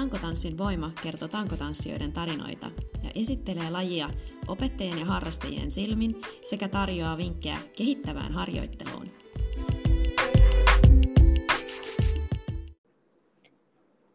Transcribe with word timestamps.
Tankotanssin 0.00 0.58
voima 0.58 0.90
kertoo 1.02 1.28
tankotanssijoiden 1.28 2.12
tarinoita 2.12 2.66
ja 3.02 3.10
esittelee 3.14 3.70
lajia 3.70 4.10
opettajien 4.48 4.98
ja 4.98 5.04
harrastajien 5.04 5.70
silmin 5.70 6.20
sekä 6.42 6.68
tarjoaa 6.68 7.16
vinkkejä 7.16 7.56
kehittävään 7.76 8.32
harjoitteluun. 8.32 9.10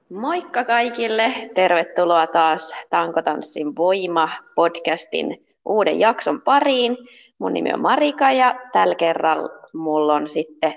Moikka 0.09 0.65
kaikille! 0.65 1.33
Tervetuloa 1.55 2.27
taas 2.27 2.75
Tankotanssin 2.89 3.75
voima 3.75 4.29
podcastin 4.55 5.45
uuden 5.65 5.99
jakson 5.99 6.41
pariin. 6.41 6.97
Mun 7.39 7.53
nimi 7.53 7.73
on 7.73 7.81
Marika 7.81 8.31
ja 8.31 8.55
tällä 8.71 8.95
kerralla 8.95 9.49
mulla 9.73 10.15
on 10.15 10.27
sitten 10.27 10.73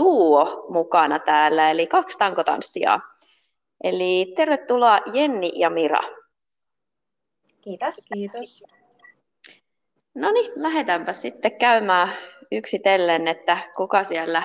duo 0.00 0.66
mukana 0.70 1.18
täällä, 1.18 1.70
eli 1.70 1.86
kaksi 1.86 2.18
tankotanssijaa. 2.18 3.11
Eli 3.82 4.32
tervetuloa 4.36 5.00
Jenni 5.12 5.52
ja 5.54 5.70
Mira. 5.70 6.00
Kiitos. 7.60 8.04
Kiitos. 8.14 8.64
No 10.14 10.32
niin, 10.32 10.52
lähdetäänpä 10.56 11.12
sitten 11.12 11.58
käymään 11.58 12.12
yksitellen, 12.52 13.28
että 13.28 13.58
kuka 13.76 14.04
siellä 14.04 14.42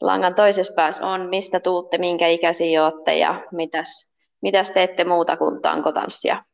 langan 0.00 0.34
toisessa 0.34 0.72
päässä 0.76 1.06
on, 1.06 1.28
mistä 1.28 1.60
tuutte, 1.60 1.98
minkä 1.98 2.28
ikäisiä 2.28 2.84
olette 2.84 3.18
ja 3.18 3.42
mitäs, 3.50 4.12
mitäs 4.40 4.70
teette 4.70 5.04
muuta 5.04 5.36
kuin 5.36 5.62
tankotanssia? 5.62 6.44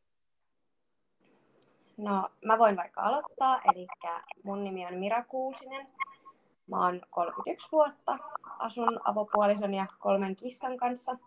No, 1.97 2.29
mä 2.45 2.57
voin 2.59 2.77
vaikka 2.77 3.01
aloittaa, 3.01 3.61
eli 3.73 3.87
mun 4.43 4.63
nimi 4.63 4.85
on 4.85 4.95
Mira 4.95 5.23
Kuusinen. 5.23 5.87
Mä 6.67 6.85
oon 6.85 7.01
31 7.09 7.67
vuotta, 7.71 8.17
asun 8.59 8.99
avopuolison 9.03 9.73
ja 9.73 9.85
kolmen 9.99 10.35
kissan 10.35 10.77
kanssa. 10.77 11.17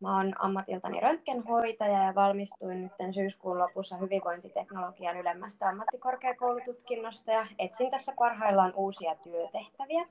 Mä 0.00 0.16
oon 0.16 0.34
ammatiltani 0.38 1.00
röntgenhoitaja 1.00 2.02
ja 2.02 2.14
valmistuin 2.14 2.82
nyt 2.82 3.14
syyskuun 3.14 3.58
lopussa 3.58 3.96
hyvinvointiteknologian 3.96 5.16
ylemmästä 5.16 5.68
ammattikorkeakoulututkinnosta 5.68 7.32
ja 7.32 7.46
etsin 7.58 7.90
tässä 7.90 8.12
parhaillaan 8.18 8.72
uusia 8.76 9.14
työtehtäviä. 9.14 10.06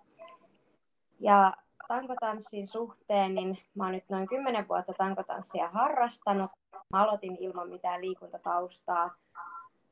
Ja 1.20 1.54
tankotanssin 1.88 2.68
suhteen, 2.68 3.36
niin 3.36 3.58
mä 3.76 3.84
oon 3.84 3.94
nyt 3.94 4.10
noin 4.10 4.28
10 4.28 4.68
vuotta 4.68 4.94
tankotanssia 4.94 5.70
harrastanut. 5.70 6.52
Mä 6.90 7.04
aloitin 7.04 7.38
ilman 7.40 7.70
mitään 7.70 8.02
liikuntataustaa 8.02 9.16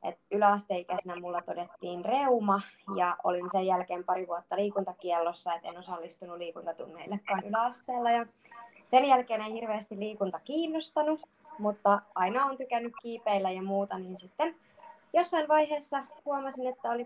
et 0.03 0.19
yläasteikäisenä 0.31 1.15
mulla 1.19 1.41
todettiin 1.41 2.05
reuma 2.05 2.61
ja 2.95 3.17
olin 3.23 3.49
sen 3.51 3.65
jälkeen 3.65 4.03
pari 4.03 4.27
vuotta 4.27 4.55
liikuntakiellossa, 4.55 5.53
että 5.53 5.67
en 5.67 5.77
osallistunut 5.77 6.37
liikuntatunneillekaan 6.37 7.43
yläasteella. 7.45 8.11
Ja 8.11 8.25
sen 8.85 9.05
jälkeen 9.05 9.41
ei 9.41 9.53
hirveästi 9.53 9.99
liikunta 9.99 10.39
kiinnostanut, 10.39 11.21
mutta 11.59 12.01
aina 12.15 12.45
on 12.45 12.57
tykännyt 12.57 12.93
kiipeillä 13.01 13.51
ja 13.51 13.61
muuta, 13.61 13.99
niin 13.99 14.17
sitten 14.17 14.55
jossain 15.13 15.47
vaiheessa 15.47 16.03
huomasin, 16.25 16.67
että 16.67 16.89
oli 16.89 17.05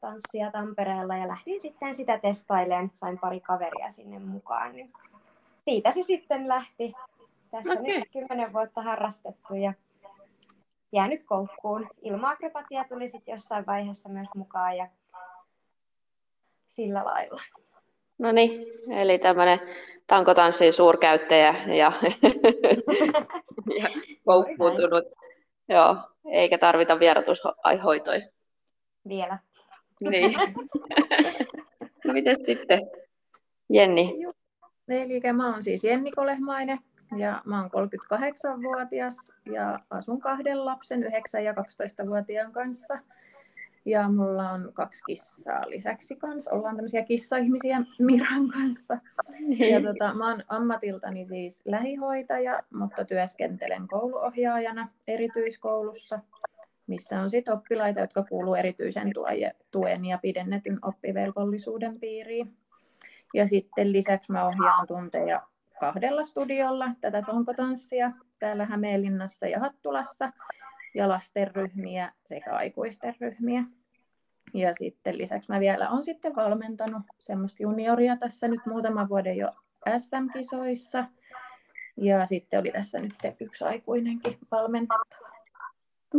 tanssia 0.00 0.50
Tampereella 0.50 1.16
ja 1.16 1.28
lähdin 1.28 1.60
sitten 1.60 1.94
sitä 1.94 2.18
testailemaan. 2.18 2.90
Sain 2.94 3.18
pari 3.18 3.40
kaveria 3.40 3.90
sinne 3.90 4.18
mukaan, 4.18 4.72
niin 4.76 4.92
siitä 5.64 5.92
se 5.92 6.02
sitten 6.02 6.48
lähti. 6.48 6.92
Tässä 7.50 7.72
okay. 7.72 7.82
nyt 7.82 8.04
kymmenen 8.12 8.52
vuotta 8.52 8.82
harrastettu 8.82 9.54
ja 9.54 9.72
jäänyt 10.92 11.22
koukkuun. 11.22 11.88
Ilmaakrobatia 12.02 12.84
tuli 12.84 13.08
sitten 13.08 13.32
jossain 13.32 13.66
vaiheessa 13.66 14.08
myös 14.08 14.28
mukaan 14.34 14.76
ja 14.76 14.88
sillä 16.68 17.04
lailla. 17.04 17.42
No 18.22 18.32
niin, 18.32 18.66
eli 18.90 19.18
tämmöinen 19.18 19.60
tankotanssin 20.06 20.72
suurkäyttäjä 20.72 21.54
ja, 21.66 21.92
ja 23.82 23.88
koukkuutunut. 24.24 25.04
Joo, 25.68 25.96
eikä 26.30 26.58
tarvita 26.58 27.00
vierotushoitoja. 27.00 28.28
Vielä. 29.08 29.38
Niin. 30.00 30.34
no 32.06 32.12
miten 32.12 32.36
sitten, 32.44 32.80
Jenni? 33.70 34.14
Eli 34.88 35.32
mä 35.32 35.52
oon 35.52 35.62
siis 35.62 35.84
Jenni 35.84 36.10
Kolehmainen, 36.10 36.78
ja 37.16 37.42
mä 37.44 37.60
oon 37.60 37.70
38-vuotias 37.70 39.32
ja 39.52 39.78
asun 39.90 40.20
kahden 40.20 40.64
lapsen, 40.64 41.02
9- 41.02 41.40
ja 41.40 41.52
12-vuotiaan 41.52 42.52
kanssa. 42.52 42.98
Ja 43.84 44.08
mulla 44.08 44.50
on 44.50 44.70
kaksi 44.74 45.04
kissaa 45.04 45.62
lisäksi 45.66 46.16
kanssa. 46.16 46.50
Ollaan 46.50 46.76
tämmöisiä 46.76 47.02
kissa-ihmisiä 47.02 47.82
Miran 47.98 48.48
kanssa. 48.48 48.98
Ja 49.70 49.82
tota, 49.82 50.14
mä 50.14 50.28
oon 50.28 50.42
ammatiltani 50.48 51.24
siis 51.24 51.62
lähihoitaja, 51.64 52.58
mutta 52.74 53.04
työskentelen 53.04 53.88
kouluohjaajana 53.88 54.88
erityiskoulussa, 55.06 56.18
missä 56.86 57.20
on 57.20 57.30
sit 57.30 57.48
oppilaita, 57.48 58.00
jotka 58.00 58.24
kuuluu 58.24 58.54
erityisen 58.54 59.12
tuen 59.70 60.04
ja 60.04 60.18
pidennetyn 60.18 60.78
oppivelvollisuuden 60.82 62.00
piiriin. 62.00 62.56
Ja 63.34 63.46
sitten 63.46 63.92
lisäksi 63.92 64.32
mä 64.32 64.44
ohjaan 64.46 64.86
tunteja 64.86 65.42
kahdella 65.80 66.24
studiolla 66.24 66.90
tätä 67.00 67.22
tonkotanssia 67.22 68.12
täällä 68.38 68.66
Hämeenlinnassa 68.66 69.46
ja 69.46 69.60
Hattulassa 69.60 70.32
ja 70.94 71.08
lastenryhmiä 71.08 72.12
sekä 72.26 72.56
aikuisten 72.56 73.14
ryhmiä. 73.20 73.64
Ja 74.54 74.74
sitten 74.74 75.18
lisäksi 75.18 75.48
mä 75.48 75.60
vielä 75.60 75.88
on 75.88 76.04
sitten 76.04 76.36
valmentanut 76.36 77.02
semmoista 77.18 77.62
junioria 77.62 78.16
tässä 78.16 78.48
nyt 78.48 78.60
muutaman 78.70 79.08
vuoden 79.08 79.36
jo 79.36 79.52
SM-kisoissa. 79.98 81.04
Ja 81.96 82.26
sitten 82.26 82.60
oli 82.60 82.70
tässä 82.72 83.00
nyt 83.00 83.14
yksi 83.40 83.64
aikuinenkin 83.64 84.38
valmennettava. 84.50 85.32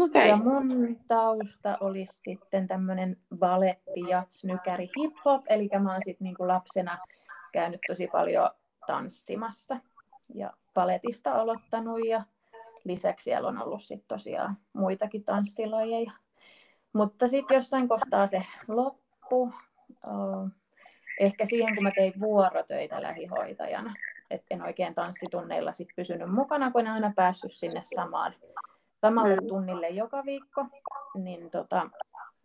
Okay. 0.02 0.28
Ja 0.28 0.36
mun 0.36 1.00
tausta 1.08 1.78
olisi 1.82 2.14
sitten 2.14 2.68
tämmöinen 2.68 3.18
baletti, 3.40 4.00
jats, 4.10 4.44
nykäri, 4.44 4.90
hip-hop. 5.00 5.44
Eli 5.50 5.70
mä 5.80 5.92
oon 5.92 6.02
sitten 6.02 6.26
niinku 6.26 6.48
lapsena 6.48 6.98
käynyt 7.52 7.80
tosi 7.88 8.08
paljon 8.08 8.50
tanssimassa 8.88 9.78
ja 10.34 10.54
paletista 10.74 11.32
aloittanut 11.32 12.00
ja 12.08 12.24
lisäksi 12.84 13.24
siellä 13.24 13.50
on 13.50 13.62
ollut 13.62 13.82
sit 13.82 14.04
tosiaan 14.08 14.56
muitakin 14.74 15.24
tanssilajeja. 15.24 16.12
Mutta 16.94 17.28
sitten 17.28 17.56
jossain 17.56 17.88
kohtaa 17.88 18.28
se 18.28 18.46
loppu, 18.68 19.54
ehkä 21.20 21.46
siihen 21.46 21.76
kun 21.76 21.84
mä 21.84 21.92
tein 21.96 22.14
vuorotöitä 22.20 23.02
lähihoitajana, 23.02 23.94
että 24.32 24.46
en 24.50 24.62
oikein 24.62 24.96
tanssitunneilla 24.96 25.72
sit 25.72 25.90
pysynyt 25.96 26.32
mukana, 26.32 26.72
kun 26.72 26.82
en 26.82 26.88
aina 26.88 27.14
päässyt 27.16 27.54
sinne 27.54 27.82
samaan, 27.82 28.34
samalle 29.02 29.36
mm. 29.36 29.48
tunnille 29.48 29.90
joka 29.90 30.26
viikko, 30.26 30.66
niin 31.16 31.50
tota, 31.50 31.90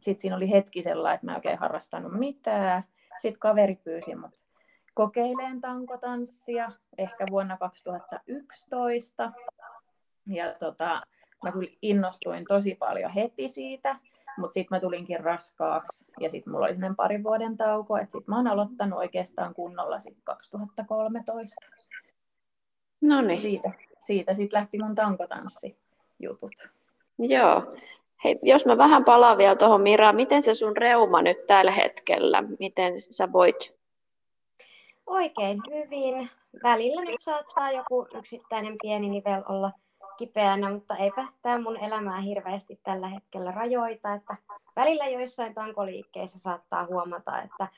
sitten 0.01 0.21
siinä 0.21 0.37
oli 0.37 0.51
hetki 0.51 0.83
sellainen, 0.83 1.15
että 1.15 1.27
mä 1.27 1.33
en 1.33 1.37
oikein 1.37 1.59
harrastanut 1.59 2.13
mitään. 2.13 2.85
Sitten 3.19 3.41
kaveri 3.41 3.75
pyysi 3.85 4.15
mut 4.15 4.49
kokeileen 4.95 5.61
tankotanssia 5.61 6.71
ehkä 6.99 7.27
vuonna 7.31 7.57
2011. 7.57 9.33
Ja 10.29 10.55
tota, 10.59 11.01
mä 11.45 11.53
kyllä 11.53 11.71
innostuin 11.83 12.45
tosi 12.49 12.75
paljon 12.75 13.11
heti 13.11 13.49
siitä, 13.49 13.97
mutta 14.39 14.55
sitten 14.55 14.77
mä 14.77 14.81
tulinkin 14.81 15.21
raskaaksi 15.21 16.07
ja 16.21 16.31
sitten 16.31 16.53
mulla 16.53 16.67
oli 16.67 16.75
sellainen 16.75 16.97
parin 16.97 17.25
vuoden 17.25 17.57
tauko, 17.57 17.97
että 17.97 18.13
sitten 18.13 18.31
mä 18.33 18.37
oon 18.37 18.47
aloittanut 18.47 18.99
oikeastaan 18.99 19.55
kunnolla 19.55 19.99
sitten 19.99 20.23
2013. 20.25 21.67
No 23.01 23.21
niin. 23.21 23.41
Siitä, 23.41 23.71
siitä 23.99 24.35
sitten 24.35 24.61
lähti 24.61 24.79
mun 24.79 24.95
tankotanssijutut. 24.95 26.69
Joo. 27.19 27.77
Hei, 28.25 28.39
jos 28.43 28.67
mä 28.67 28.79
vähän 28.79 29.05
palaan 29.05 29.39
vielä 29.39 29.57
tuohon 29.57 29.81
Mira, 29.81 30.13
miten 30.13 30.43
se 30.43 30.55
sun 30.55 30.77
reuma 30.77 31.23
nyt 31.23 31.47
tällä 31.47 31.71
hetkellä, 31.71 32.43
miten 32.59 33.01
sä 33.01 33.33
voit 33.33 33.79
Oikein 35.09 35.63
hyvin. 35.71 36.31
Välillä 36.63 37.03
nyt 37.03 37.21
saattaa 37.21 37.73
joku 37.73 38.07
yksittäinen 38.19 38.77
pieni 38.83 39.09
nivel 39.09 39.43
olla 39.49 39.71
kipeänä, 40.19 40.71
mutta 40.71 40.97
eipä 40.97 41.27
tämä 41.43 41.61
mun 41.61 41.77
elämää 41.77 42.21
hirveästi 42.21 42.81
tällä 42.83 43.09
hetkellä 43.09 43.51
rajoita. 43.51 44.15
Että 44.15 44.37
välillä 44.77 45.09
joissain 45.09 45.55
tankoliikkeissä 45.55 46.39
saattaa 46.39 46.87
huomata, 46.87 47.43
että 47.43 47.69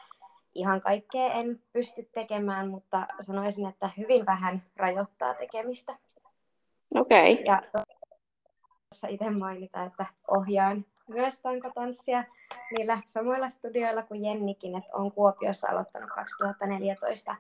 ihan 0.55 0.81
kaikkea 0.81 1.33
en 1.33 1.61
pysty 1.73 2.09
tekemään, 2.13 2.69
mutta 2.69 3.07
sanoisin, 3.21 3.67
että 3.67 3.91
hyvin 3.97 4.27
vähän 4.27 4.63
rajoittaa 4.77 5.35
tekemistä. 5.35 5.97
Okei. 6.95 7.33
Okay. 7.33 7.45
Ja 7.45 7.63
tuossa 7.73 9.09
itse 9.09 9.31
mainita, 9.31 9.83
että 9.83 10.07
ohjaan 10.29 10.85
myös 11.09 11.39
tankotanssia 11.39 12.23
niillä 12.77 12.99
samoilla 13.07 13.49
studioilla 13.49 14.03
kuin 14.03 14.25
Jennikin, 14.25 14.79
että 14.79 14.97
on 14.97 15.13
Kuopiossa 15.13 15.69
aloittanut 15.69 16.11
2014 16.11 17.37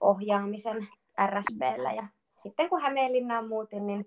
ohjaamisen 0.00 0.88
RSPllä 1.26 1.92
ja 1.92 2.06
sitten 2.36 2.68
kun 2.68 2.82
Hämeenlinnaan 2.82 3.48
muutin, 3.48 3.86
niin 3.86 4.06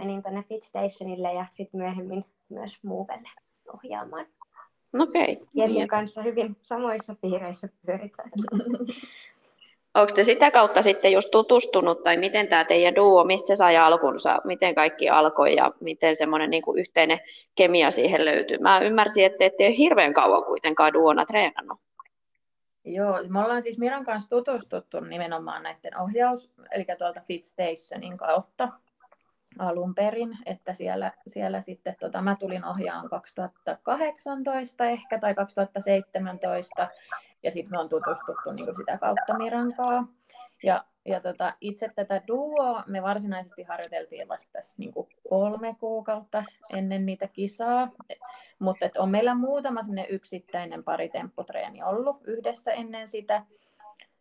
menin 0.00 0.22
tuonne 0.22 0.44
Fitstationille 0.48 1.32
ja 1.32 1.46
sitten 1.50 1.80
myöhemmin 1.80 2.24
myös 2.48 2.78
Movelle 2.82 3.28
ohjaamaan. 3.74 4.26
Okei. 4.98 5.32
Okay. 5.32 5.46
Jennin 5.54 5.88
kanssa 5.88 6.22
hyvin 6.22 6.56
samoissa 6.62 7.14
piireissä 7.20 7.68
pyöritään. 7.86 8.30
Onko 9.94 10.12
te 10.14 10.24
sitä 10.24 10.50
kautta 10.50 10.82
sitten 10.82 11.12
just 11.12 11.30
tutustunut, 11.30 12.02
tai 12.02 12.16
miten 12.16 12.48
tämä 12.48 12.64
teidän 12.64 12.94
duo, 12.94 13.24
mistä 13.24 13.46
se 13.46 13.56
sai 13.56 13.76
alkunsa, 13.76 14.40
miten 14.44 14.74
kaikki 14.74 15.08
alkoi 15.08 15.56
ja 15.56 15.72
miten 15.80 16.16
semmoinen 16.16 16.50
niin 16.50 16.62
yhteinen 16.76 17.20
kemia 17.54 17.90
siihen 17.90 18.24
löytyy? 18.24 18.58
Mä 18.58 18.80
ymmärsin, 18.80 19.24
että 19.24 19.44
ette 19.44 19.66
ole 19.66 19.76
hirveän 19.76 20.14
kauan 20.14 20.44
kuitenkaan 20.44 20.92
duona 20.92 21.26
treenannut. 21.26 21.78
Joo, 22.84 23.18
me 23.28 23.40
ollaan 23.44 23.62
siis 23.62 23.78
Miran 23.78 24.04
kanssa 24.04 24.30
tutustuttu 24.30 25.00
nimenomaan 25.00 25.62
näiden 25.62 26.00
ohjaus, 26.00 26.50
eli 26.70 26.86
tuolta 26.98 27.20
Fit 27.20 27.44
Stationin 27.44 28.18
kautta 28.18 28.68
alun 29.58 29.94
perin, 29.94 30.38
että 30.46 30.72
siellä, 30.72 31.12
siellä 31.26 31.60
sitten, 31.60 31.96
tota, 32.00 32.22
mä 32.22 32.36
tulin 32.40 32.64
ohjaan 32.64 33.08
2018 33.08 34.84
ehkä 34.84 35.18
tai 35.18 35.34
2017 35.34 36.88
ja 37.42 37.50
sitten 37.50 37.72
me 37.72 37.78
on 37.78 37.88
tutustuttu 37.88 38.52
niin 38.52 38.64
kuin 38.64 38.76
sitä 38.76 38.98
kautta 38.98 39.38
Mirankaa. 39.38 40.08
Ja, 40.62 40.84
ja 41.04 41.20
tota, 41.20 41.54
itse 41.60 41.90
tätä 41.94 42.22
duo 42.28 42.82
me 42.86 43.02
varsinaisesti 43.02 43.62
harjoiteltiin 43.62 44.28
vasta 44.28 44.52
tässä 44.52 44.74
niin 44.78 44.92
kuin 44.92 45.08
kolme 45.28 45.76
kuukautta 45.80 46.44
ennen 46.70 47.06
niitä 47.06 47.28
kisaa, 47.28 47.90
mutta 48.58 48.86
on 48.98 49.10
meillä 49.10 49.34
muutama 49.34 49.80
yksittäinen 50.08 50.84
pari 50.84 51.08
tempputreeni 51.08 51.82
ollut 51.82 52.20
yhdessä 52.24 52.72
ennen 52.72 53.08
sitä 53.08 53.42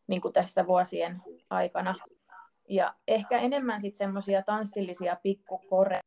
niin 0.08 0.22
tässä 0.34 0.68
vuosien 0.68 1.22
aikana. 1.50 1.96
Ja 2.70 2.94
ehkä 3.08 3.40
enemmän 3.40 3.82
sitten 3.82 3.98
semmoisia 3.98 4.44
tanssillisia 4.44 5.18
pikkukoreja 5.24 6.02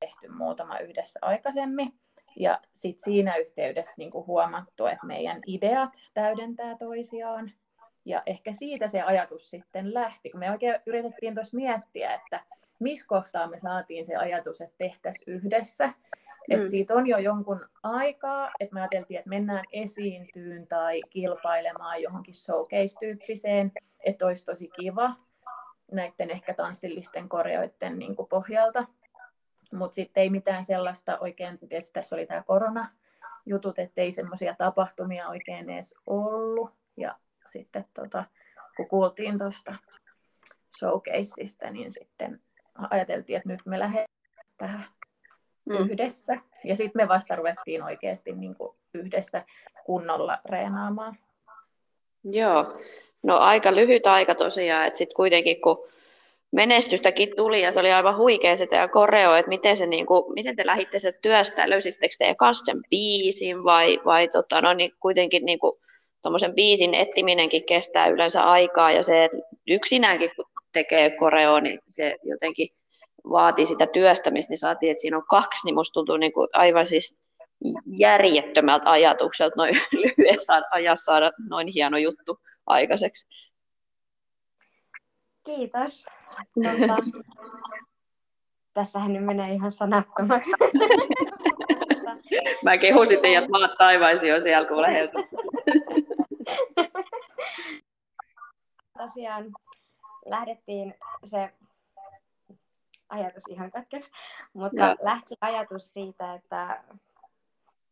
tehty 0.00 0.28
muutama 0.28 0.78
yhdessä 0.78 1.18
aikaisemmin. 1.22 1.92
Ja 2.36 2.60
sitten 2.72 3.04
siinä 3.04 3.36
yhteydessä 3.36 3.94
niin 3.98 4.10
kuin 4.10 4.26
huomattu, 4.26 4.86
että 4.86 5.06
meidän 5.06 5.40
ideat 5.46 5.92
täydentää 6.14 6.76
toisiaan. 6.78 7.52
Ja 8.04 8.22
ehkä 8.26 8.52
siitä 8.52 8.88
se 8.88 9.02
ajatus 9.02 9.50
sitten 9.50 9.94
lähti, 9.94 10.30
kun 10.30 10.40
me 10.40 10.50
oikein 10.50 10.80
yritettiin 10.86 11.34
tuossa 11.34 11.56
miettiä, 11.56 12.14
että 12.14 12.40
missä 12.80 13.06
kohtaa 13.08 13.46
me 13.46 13.58
saatiin 13.58 14.04
se 14.04 14.16
ajatus, 14.16 14.60
että 14.60 14.74
tehtäisiin 14.78 15.36
yhdessä. 15.36 15.86
Mm. 15.86 15.94
Et 16.48 16.68
siitä 16.68 16.94
on 16.94 17.06
jo 17.06 17.18
jonkun 17.18 17.60
aikaa, 17.82 18.50
että 18.60 18.74
me 18.74 18.80
ajateltiin, 18.80 19.18
että 19.18 19.28
mennään 19.28 19.64
esiintyyn 19.72 20.66
tai 20.66 21.00
kilpailemaan 21.10 22.02
johonkin 22.02 22.34
showcase-tyyppiseen, 22.34 23.72
että 24.04 24.26
olisi 24.26 24.46
tosi 24.46 24.68
kiva 24.68 25.14
näiden 25.94 26.30
ehkä 26.30 26.54
tanssillisten 26.54 27.28
koreoiden 27.28 27.98
niin 27.98 28.16
kuin 28.16 28.28
pohjalta. 28.28 28.86
Mutta 29.72 29.94
sitten 29.94 30.22
ei 30.22 30.30
mitään 30.30 30.64
sellaista 30.64 31.18
oikein, 31.18 31.58
tietysti 31.58 31.92
tässä 31.92 32.16
oli 32.16 32.26
tämä 32.26 32.42
korona, 32.42 32.90
jutut, 33.46 33.76
ei 33.96 34.12
semmoisia 34.12 34.54
tapahtumia 34.58 35.28
oikein 35.28 35.70
edes 35.70 35.94
ollut. 36.06 36.70
Ja 36.96 37.16
sitten 37.46 37.84
tota, 37.94 38.24
kun 38.76 38.88
kuultiin 38.88 39.38
tuosta 39.38 39.74
showcaseista, 40.78 41.70
niin 41.70 41.90
sitten 41.90 42.40
ajateltiin, 42.90 43.36
että 43.36 43.48
nyt 43.48 43.66
me 43.66 43.78
lähdemme 43.78 44.08
tähän 44.58 44.84
mm. 45.64 45.76
yhdessä. 45.76 46.38
Ja 46.64 46.76
sitten 46.76 47.02
me 47.02 47.08
vasta 47.08 47.36
ruvettiin 47.36 47.82
oikeasti 47.82 48.32
niin 48.32 48.54
kuin 48.54 48.76
yhdessä 48.94 49.44
kunnolla 49.84 50.38
reenaamaan. 50.44 51.18
Joo, 52.24 52.78
no 53.24 53.36
aika 53.36 53.74
lyhyt 53.74 54.06
aika 54.06 54.34
tosiaan, 54.34 54.86
että 54.86 54.98
sitten 54.98 55.16
kuitenkin 55.16 55.60
kun 55.60 55.88
menestystäkin 56.52 57.28
tuli 57.36 57.62
ja 57.62 57.72
se 57.72 57.80
oli 57.80 57.92
aivan 57.92 58.16
huikea 58.16 58.56
se 58.56 58.66
teidän 58.66 58.90
koreo, 58.90 59.34
että 59.34 59.48
miten, 59.48 59.76
se, 59.76 59.86
niin 59.86 60.06
kuin, 60.06 60.32
miten 60.34 60.56
te 60.56 60.66
lähditte 60.66 60.98
se 60.98 61.12
työstä, 61.22 61.70
löysittekö 61.70 62.14
te 62.18 62.34
kanssa 62.34 62.64
sen 62.64 62.80
biisin 62.90 63.64
vai, 63.64 64.00
vai 64.04 64.28
tota, 64.28 64.60
no, 64.60 64.74
niin 64.74 64.92
kuitenkin 65.00 65.44
niin 65.44 65.58
tuommoisen 66.22 66.54
biisin 66.54 66.94
etsiminenkin 66.94 67.66
kestää 67.66 68.06
yleensä 68.06 68.42
aikaa 68.42 68.92
ja 68.92 69.02
se, 69.02 69.24
että 69.24 69.36
yksinäänkin 69.66 70.30
kun 70.36 70.44
tekee 70.72 71.10
koreo, 71.10 71.60
niin 71.60 71.78
se 71.88 72.16
jotenkin 72.22 72.68
vaatii 73.30 73.66
sitä 73.66 73.86
työstämistä, 73.86 74.50
niin 74.50 74.58
saatiin, 74.58 74.90
että 74.90 75.02
siinä 75.02 75.16
on 75.16 75.26
kaksi, 75.30 75.64
niin 75.64 75.74
musta 75.74 75.92
tuntuu 75.92 76.16
niin 76.16 76.32
kuin 76.32 76.48
aivan 76.52 76.86
siis 76.86 77.18
järjettömältä 77.98 78.90
ajatukselta 78.90 79.54
noin 79.56 79.74
lyhyessä 80.02 80.62
ajassa 80.70 81.04
saada 81.04 81.32
noin 81.48 81.68
hieno 81.68 81.98
juttu 81.98 82.38
aikaiseksi. 82.66 83.26
Kiitos. 85.44 86.06
Tuota, 86.54 86.96
tässähän 88.74 89.12
nyt 89.12 89.24
menee 89.24 89.52
ihan 89.52 89.72
sanattomaksi. 89.72 90.50
Mä 92.64 92.78
kehusin 92.78 93.20
teidät 93.20 93.48
maat 93.48 93.70
taivaisiin 93.78 94.30
jo 94.30 94.40
siellä 94.40 94.68
kuule 94.68 94.88
Tosiaan 98.98 99.52
lähdettiin 100.26 100.94
se 101.24 101.52
ajatus 103.08 103.42
ihan 103.48 103.70
katkesi, 103.70 104.10
mutta 104.52 104.80
ja. 104.80 104.96
lähti 105.02 105.34
ajatus 105.40 105.92
siitä, 105.92 106.34
että 106.34 106.84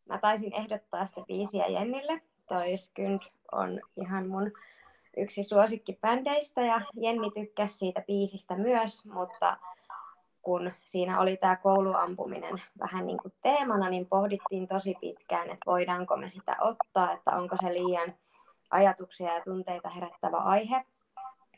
mä 0.04 0.18
taisin 0.18 0.54
ehdottaa 0.54 1.06
sitä 1.06 1.20
biisiä 1.26 1.66
Jennille. 1.66 2.22
Toi 2.52 2.76
Skynd 2.76 3.20
on 3.52 3.80
ihan 3.96 4.28
mun 4.28 4.52
yksi 5.16 5.42
suosikkibändeistä 5.42 6.60
ja 6.60 6.80
Jenni 6.96 7.30
tykkäsi 7.30 7.78
siitä 7.78 8.02
biisistä 8.06 8.56
myös, 8.56 9.04
mutta 9.04 9.56
kun 10.42 10.72
siinä 10.84 11.20
oli 11.20 11.36
tämä 11.36 11.56
kouluampuminen 11.56 12.62
vähän 12.78 13.06
niin 13.06 13.18
kuin 13.18 13.34
teemana, 13.42 13.88
niin 13.88 14.06
pohdittiin 14.06 14.66
tosi 14.66 14.94
pitkään, 15.00 15.42
että 15.42 15.66
voidaanko 15.66 16.16
me 16.16 16.28
sitä 16.28 16.56
ottaa, 16.60 17.12
että 17.12 17.30
onko 17.30 17.56
se 17.62 17.74
liian 17.74 18.14
ajatuksia 18.70 19.34
ja 19.34 19.44
tunteita 19.44 19.88
herättävä 19.88 20.36
aihe. 20.36 20.84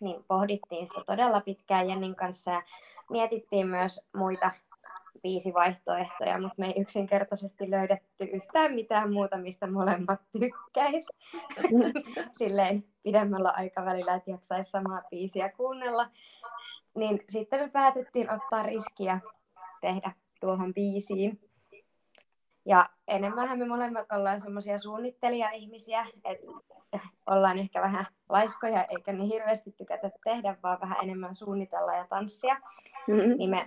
Niin 0.01 0.25
pohdittiin 0.29 0.89
sitä 0.89 1.01
todella 1.07 1.41
pitkään 1.41 1.89
Jennin 1.89 2.17
kanssa 2.17 2.51
ja 2.51 2.63
mietittiin 3.11 3.67
myös 3.67 4.01
muita 4.17 4.51
viisi 5.25 5.55
vaihtoehtoja, 5.55 6.41
mutta 6.41 6.55
me 6.59 6.67
ei 6.67 6.81
yksinkertaisesti 6.81 7.71
löydetty 7.71 8.25
yhtään 8.25 8.75
mitään 8.75 9.13
muuta, 9.13 9.37
mistä 9.37 9.67
molemmat 9.67 10.21
tykkäis. 10.41 11.07
Silleen 12.39 12.85
pidemmällä 13.03 13.51
aikavälillä, 13.51 14.15
että 14.15 14.31
jaksaisi 14.31 14.71
samaa 14.71 15.03
biisiä 15.11 15.49
kuunnella. 15.49 16.11
Niin 16.95 17.21
sitten 17.29 17.61
me 17.61 17.69
päätettiin 17.69 18.31
ottaa 18.31 18.63
riskiä 18.63 19.21
tehdä 19.81 20.13
tuohon 20.41 20.75
biisiin. 20.75 21.41
Ja 22.67 22.91
enemmänhän 23.09 23.59
me 23.59 23.67
molemmat 23.67 24.13
ollaan 24.13 24.41
semmoisia 24.41 24.79
suunnittelija-ihmisiä, 24.79 26.07
että 26.25 26.47
ollaan 27.27 27.59
ehkä 27.59 27.81
vähän 27.81 28.07
laiskoja 28.29 28.85
eikä 28.85 29.13
niin 29.13 29.33
hirveästi 29.33 29.73
tykätä 29.73 30.11
tehdä, 30.25 30.57
vaan 30.63 30.81
vähän 30.81 30.99
enemmän 31.03 31.35
suunnitella 31.35 31.95
ja 31.95 32.07
tanssia. 32.09 32.55
Mm-hmm. 33.09 33.37
Niin 33.39 33.51
me 33.51 33.67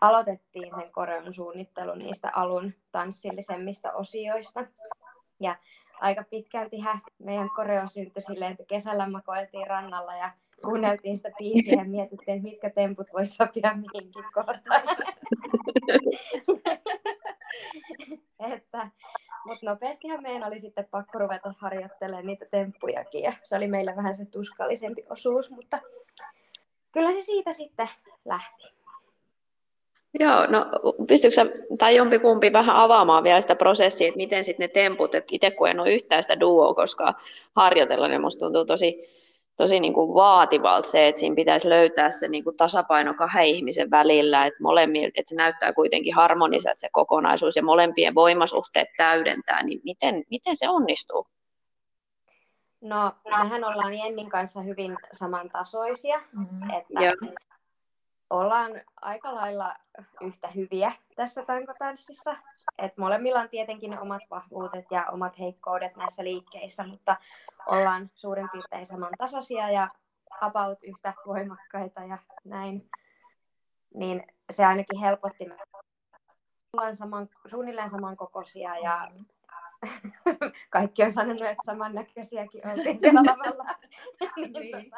aloitettiin 0.00 0.74
sen 0.80 0.92
koreon 0.92 1.34
suunnittelu 1.34 1.94
niistä 1.94 2.30
alun 2.34 2.74
tanssillisemmista 2.92 3.92
osioista. 3.92 4.66
Ja 5.40 5.56
aika 6.00 6.24
pitkältihän 6.30 7.00
meidän 7.18 7.48
koreo 7.56 7.88
syntyi 7.88 8.22
silleen, 8.22 8.52
että 8.52 8.64
kesällä 8.68 9.08
makoiltiin 9.08 9.66
rannalla 9.66 10.16
ja 10.16 10.30
kuunneltiin 10.64 11.16
sitä 11.16 11.30
biisiä 11.38 11.74
ja 11.78 11.84
mietittiin, 11.84 12.36
että 12.36 12.48
mitkä 12.48 12.70
temput 12.70 13.06
voisi 13.12 13.36
sopia 13.36 13.74
mihinkin 13.74 14.24
kohtaan. 14.34 14.82
että, 18.54 18.90
mutta 19.46 19.66
nopeastihan 19.66 20.22
meidän 20.22 20.44
oli 20.44 20.60
sitten 20.60 20.88
pakko 20.90 21.18
ruveta 21.18 21.54
harjoittelemaan 21.58 22.26
niitä 22.26 22.46
temppujakin 22.50 23.22
ja 23.22 23.32
se 23.42 23.56
oli 23.56 23.66
meillä 23.66 23.96
vähän 23.96 24.14
se 24.14 24.24
tuskallisempi 24.24 25.04
osuus, 25.10 25.50
mutta 25.50 25.80
kyllä 26.92 27.12
se 27.12 27.22
siitä 27.22 27.52
sitten 27.52 27.88
lähti. 28.24 28.83
Joo, 30.20 30.46
no 30.46 30.66
pystyykö 31.08 31.36
tai 31.78 31.96
jompikumpi 31.96 32.52
vähän 32.52 32.76
avaamaan 32.76 33.24
vielä 33.24 33.40
sitä 33.40 33.54
prosessia, 33.54 34.08
että 34.08 34.16
miten 34.16 34.44
sitten 34.44 34.64
ne 34.64 34.68
temput, 34.68 35.14
että 35.14 35.34
itse 35.34 35.50
kun 35.50 35.68
en 35.68 35.80
ole 35.80 35.92
yhtään 35.92 36.22
sitä 36.22 36.40
duoa 36.40 36.74
koska 36.74 37.14
harjoitella, 37.56 38.08
niin 38.08 38.20
musta 38.20 38.46
tuntuu 38.46 38.64
tosi, 38.64 38.98
tosi 39.56 39.80
niin 39.80 39.94
kuin 39.94 40.14
vaativalta 40.14 40.88
se, 40.88 41.08
että 41.08 41.18
siinä 41.18 41.36
pitäisi 41.36 41.68
löytää 41.68 42.10
se 42.10 42.28
niin 42.28 42.44
kuin 42.44 42.56
tasapaino 42.56 43.14
kahden 43.14 43.46
ihmisen 43.46 43.90
välillä, 43.90 44.46
että, 44.46 44.62
molemmilla, 44.62 45.08
että 45.14 45.28
se 45.28 45.34
näyttää 45.34 45.72
kuitenkin 45.72 46.14
harmoniselta 46.14 46.80
se 46.80 46.88
kokonaisuus 46.92 47.56
ja 47.56 47.62
molempien 47.62 48.14
voimasuhteet 48.14 48.88
täydentää, 48.96 49.62
niin 49.62 49.80
miten, 49.84 50.24
miten 50.30 50.56
se 50.56 50.68
onnistuu? 50.68 51.26
No, 52.80 53.12
mehän 53.24 53.64
ollaan 53.64 53.98
Jennin 53.98 54.30
kanssa 54.30 54.60
hyvin 54.60 54.94
samantasoisia, 55.12 56.20
mm-hmm. 56.32 56.70
että 56.70 57.04
Joo 57.04 57.34
ollaan 58.30 58.80
aika 59.00 59.34
lailla 59.34 59.74
yhtä 60.20 60.48
hyviä 60.48 60.92
tässä 61.16 61.44
tankotanssissa. 61.44 62.36
Et 62.78 62.96
molemmilla 62.96 63.40
on 63.40 63.48
tietenkin 63.48 63.98
omat 63.98 64.22
vahvuudet 64.30 64.84
ja 64.90 65.06
omat 65.12 65.38
heikkoudet 65.38 65.96
näissä 65.96 66.24
liikkeissä, 66.24 66.86
mutta 66.86 67.16
ollaan 67.66 68.10
suurin 68.14 68.48
piirtein 68.52 68.86
samantasoisia 68.86 69.70
ja 69.70 69.88
about 70.40 70.78
yhtä 70.82 71.14
voimakkaita 71.26 72.00
ja 72.00 72.18
näin. 72.44 72.90
Niin 73.94 74.22
se 74.50 74.64
ainakin 74.64 75.00
helpotti. 75.00 75.48
Me 75.48 75.56
ollaan 76.72 76.96
saman, 76.96 77.28
suunnilleen 77.50 77.90
samankokoisia 77.90 78.78
ja 78.78 79.10
kaikki 80.70 81.02
on 81.02 81.12
sanonut, 81.12 81.42
että 81.42 81.62
samannäköisiäkin 81.66 82.68
oltiin 82.68 83.00
siellä 83.00 83.20
lavalla. 83.20 83.64
niin, 84.36 84.52
niin. 84.52 84.92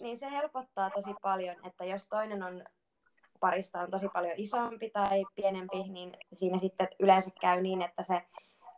Niin 0.00 0.18
se 0.18 0.30
helpottaa 0.30 0.90
tosi 0.90 1.14
paljon, 1.22 1.56
että 1.66 1.84
jos 1.84 2.06
toinen 2.06 2.42
on 2.42 2.64
parista 3.40 3.80
on 3.80 3.90
tosi 3.90 4.08
paljon 4.08 4.34
isompi 4.36 4.90
tai 4.90 5.24
pienempi, 5.34 5.82
niin 5.88 6.16
siinä 6.32 6.58
sitten 6.58 6.88
yleensä 6.98 7.30
käy 7.40 7.62
niin, 7.62 7.82
että 7.82 8.02
se 8.02 8.22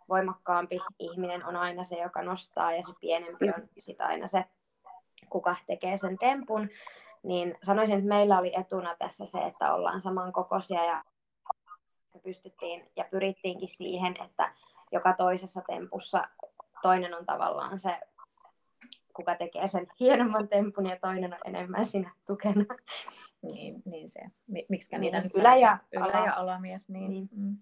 voimakkaampi 0.09 0.81
ihminen 0.99 1.45
on 1.47 1.57
aina 1.57 1.85
se, 1.85 1.97
joka 1.97 2.23
nostaa 2.23 2.73
ja 2.73 2.83
se 2.83 2.93
pienempi 3.01 3.49
on 3.49 3.69
sitten 3.79 4.07
aina 4.07 4.29
se, 4.29 4.45
kuka 5.31 5.57
tekee 5.67 5.99
sen 5.99 6.19
tempun. 6.19 6.69
Niin 7.23 7.55
sanoisin, 7.63 7.95
että 7.95 8.09
meillä 8.09 8.39
oli 8.39 8.53
etuna 8.57 8.97
tässä 8.99 9.27
se, 9.27 9.39
että 9.39 9.75
ollaan 9.75 10.01
samankokoisia 10.01 10.85
ja 10.85 11.05
pystyttiin 12.23 12.91
ja 12.97 13.05
pyrittiinkin 13.11 13.69
siihen, 13.69 14.15
että 14.25 14.55
joka 14.93 15.13
toisessa 15.13 15.63
tempussa 15.67 16.29
toinen 16.83 17.15
on 17.15 17.27
tavallaan 17.27 17.79
se, 17.79 18.01
kuka 19.17 19.35
tekee 19.35 19.69
sen 19.69 19.87
hienomman 20.01 20.49
tempun 20.49 20.87
ja 20.87 20.97
toinen 21.01 21.33
on 21.35 21.41
enemmän 21.45 21.87
siinä 21.87 22.11
tukena. 22.27 22.65
Niin, 23.43 23.83
niin 23.85 24.09
se. 24.09 24.21
Miksi 24.69 24.99
niitä 24.99 25.17
niin, 25.17 25.23
nyt 25.25 25.35
ylä- 25.37 25.57
ja, 25.57 25.79
ylä- 25.93 26.25
ja 26.27 26.35
alamies. 26.37 26.89
Niin. 26.89 27.11
niin. 27.11 27.29
Mm. 27.33 27.57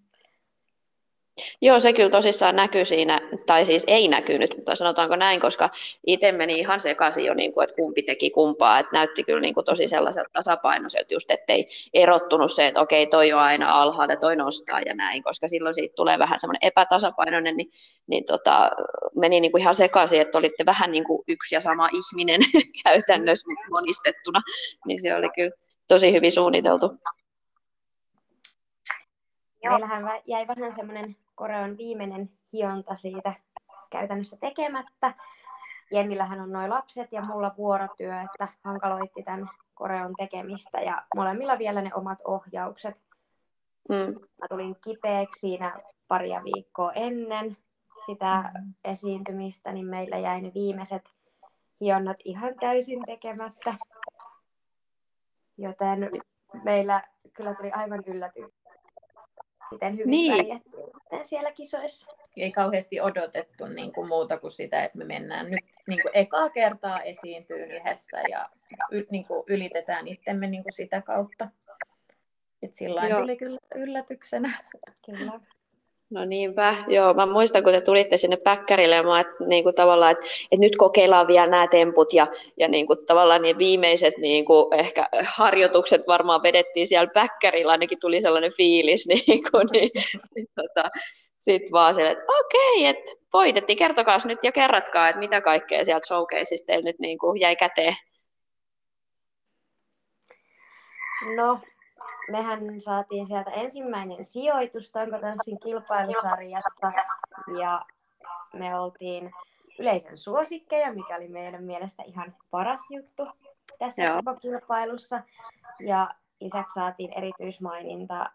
Joo, 1.63 1.81
se 1.81 1.93
kyllä 1.93 2.11
tosissaan 2.11 2.57
näkyy 2.57 2.85
siinä, 2.85 3.21
tai 3.47 3.67
siis 3.67 3.85
ei 3.87 4.09
näkynyt, 4.09 4.57
mutta 4.57 4.75
sanotaanko 4.75 5.17
näin, 5.17 5.41
koska 5.41 5.71
itse 6.07 6.33
meni 6.33 6.59
ihan 6.59 6.81
sekaisin 6.81 7.25
jo, 7.25 7.35
niin 7.35 7.53
kuin, 7.53 7.65
että 7.65 7.77
kumpi 7.77 8.03
teki 8.03 8.31
kumpaa, 8.31 8.79
että 8.79 8.93
näytti 8.93 9.25
kyllä 9.25 9.41
niin 9.41 9.55
kuin 9.55 9.65
tosi 9.65 9.87
sellaiselta 9.87 10.31
tasapainoiselta 10.33 11.15
just, 11.15 11.31
ettei 11.31 11.69
erottunut 11.95 12.53
se, 12.53 12.67
että 12.67 12.81
okei, 12.81 13.07
toi 13.07 13.33
on 13.33 13.41
aina 13.41 13.83
alhaalla, 13.83 14.17
toi 14.17 14.37
nostaa 14.37 14.81
ja 14.81 14.95
näin, 14.95 15.23
koska 15.23 15.49
silloin 15.49 15.75
siitä 15.75 15.95
tulee 15.95 16.19
vähän 16.19 16.41
semmoinen 16.41 16.69
epätasapainoinen, 16.69 17.57
niin, 17.57 17.71
niin 18.07 18.25
tota, 18.25 18.71
meni 19.17 19.41
niin 19.41 19.53
kuin 19.53 19.61
ihan 19.61 19.75
sekaisin, 19.75 20.21
että 20.21 20.39
olitte 20.39 20.67
vähän 20.67 20.91
niin 20.91 21.05
kuin 21.05 21.23
yksi 21.29 21.55
ja 21.55 21.61
sama 21.61 21.89
ihminen 21.93 22.41
käytännössä 22.85 23.51
monistettuna, 23.71 24.41
niin 24.87 25.03
se 25.03 25.15
oli 25.15 25.29
kyllä 25.35 25.53
tosi 25.89 26.13
hyvin 26.13 26.33
suunniteltu. 26.33 26.93
Meillähän 29.65 30.21
jäi 30.27 30.47
vähän 30.47 30.73
semmoinen 30.73 31.17
koreon 31.41 31.77
viimeinen 31.77 32.31
hionta 32.53 32.95
siitä 32.95 33.33
käytännössä 33.91 34.37
tekemättä. 34.41 35.15
Jennillähän 35.93 36.41
on 36.41 36.53
noin 36.53 36.71
lapset 36.71 37.13
ja 37.13 37.23
mulla 37.23 37.55
vuorotyö, 37.57 38.21
että 38.21 38.49
hankaloitti 38.65 39.23
tämän 39.23 39.51
koreon 39.75 40.15
tekemistä 40.19 40.81
ja 40.81 41.03
molemmilla 41.17 41.59
vielä 41.59 41.83
ne 41.83 41.91
omat 41.95 42.19
ohjaukset. 42.25 43.03
Mm. 43.89 44.21
Mä 44.41 44.47
tulin 44.49 44.77
kipeäksi 44.85 45.41
siinä 45.41 45.79
paria 46.09 46.45
viikkoa 46.45 46.93
ennen 46.93 47.57
sitä 48.07 48.53
mm. 48.55 48.75
esiintymistä, 48.85 49.73
niin 49.73 49.87
meillä 49.87 50.19
jäi 50.19 50.41
ne 50.41 50.53
viimeiset 50.55 51.11
hionnat 51.81 52.17
ihan 52.25 52.55
täysin 52.61 53.03
tekemättä. 53.07 53.75
Joten 55.59 56.11
meillä 56.65 57.03
kyllä 57.33 57.55
tuli 57.55 57.71
aivan 57.71 58.03
yllätys 58.07 58.60
miten 59.73 59.93
hyvin 59.93 60.11
niin. 60.11 60.37
pärjättiin 60.37 60.95
sitten 60.95 61.27
siellä 61.27 61.53
kisoissa. 61.53 62.17
Ei 62.37 62.53
kauheasti 62.53 63.01
odotettu 63.01 63.67
niin 63.67 63.93
kuin 63.93 64.09
muuta 64.09 64.39
kuin 64.39 64.51
sitä, 64.51 64.85
että 64.85 64.99
me 64.99 65.05
mennään 65.05 65.51
nyt 65.51 65.65
niin 65.87 66.03
kuin 66.03 66.17
ekaa 66.17 66.51
kertaa 66.51 67.03
esiintyy 67.03 67.65
yhdessä 67.77 68.21
ja 68.31 68.49
y, 68.91 69.07
niin 69.11 69.25
kuin 69.25 69.45
ylitetään 69.47 70.09
itsemme 70.09 70.47
niin 70.47 70.63
kuin 70.63 70.73
sitä 70.73 71.03
kautta. 71.03 71.49
Et 72.63 72.75
sillä 72.75 73.17
tuli 73.21 73.37
kyllä 73.37 73.59
yllätyksenä. 73.75 74.65
Kyllä. 75.07 75.41
No 76.11 76.25
niinpä, 76.25 76.77
joo. 76.89 77.15
Mä 77.15 77.27
muistan, 77.27 77.63
kun 77.63 77.73
te 77.73 77.81
tulitte 77.81 78.17
sinne 78.17 78.37
päkkärille 78.37 78.95
ja 78.95 79.03
mä, 79.03 79.21
että, 79.21 79.45
niin 79.47 79.65
kuin 79.65 79.75
tavallaan, 79.75 80.13
että, 80.13 80.27
että 80.27 80.61
nyt 80.61 80.77
kokeillaan 80.77 81.27
vielä 81.27 81.47
nämä 81.47 81.67
temput 81.67 82.13
ja, 82.13 82.27
ja 82.57 82.69
niin 82.69 82.87
kuin, 82.87 83.07
tavallaan 83.07 83.43
niin 83.43 83.59
viimeiset 83.59 84.15
niin 84.19 84.45
kuin, 84.45 84.75
ehkä 84.75 85.09
harjoitukset 85.25 86.07
varmaan 86.07 86.43
vedettiin 86.43 86.87
siellä 86.87 87.11
päkkärillä, 87.15 87.73
ainakin 87.73 88.01
tuli 88.01 88.21
sellainen 88.21 88.53
fiilis, 88.57 89.07
niin 89.09 89.43
kuin, 89.51 89.69
niin, 89.73 89.91
niin 90.35 90.47
tota, 90.55 90.91
sitten 91.39 91.73
vaan 91.73 91.95
sille, 91.95 92.11
että 92.11 92.25
okei, 92.41 92.87
että 92.87 93.13
voitettiin, 93.33 93.79
kertokaa 93.79 94.19
nyt 94.25 94.45
ja 94.45 94.53
kerratkaa, 94.53 95.09
että 95.09 95.19
mitä 95.21 95.41
kaikkea 95.41 95.85
sieltä 95.85 96.07
showcaseista 96.07 96.73
nyt 96.85 96.99
niin 96.99 97.19
kuin 97.19 97.41
jäi 97.41 97.57
käteen. 97.57 97.97
No, 101.37 101.59
mehän 102.31 102.81
saatiin 102.81 103.27
sieltä 103.27 103.51
ensimmäinen 103.51 104.25
sijoitus 104.25 104.93
tankotanssin 104.93 105.61
kilpailusarjasta 105.61 106.93
ja 107.61 107.85
me 108.53 108.79
oltiin 108.79 109.31
yleisön 109.79 110.19
suosikkeja, 110.19 110.93
mikä 110.93 111.17
oli 111.17 111.29
meidän 111.29 111.65
mielestä 111.65 112.03
ihan 112.03 112.35
paras 112.51 112.91
juttu 112.91 113.25
tässä 113.79 114.03
Joo. 114.03 114.17
koko 114.17 114.35
kilpailussa. 114.43 115.23
Ja 115.81 116.15
lisäksi 116.41 116.75
saatiin 116.75 117.19
erityismaininta 117.19 118.31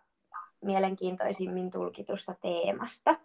mielenkiintoisimmin 0.61 1.71
tulkitusta 1.71 2.35
teemasta. 2.41 3.15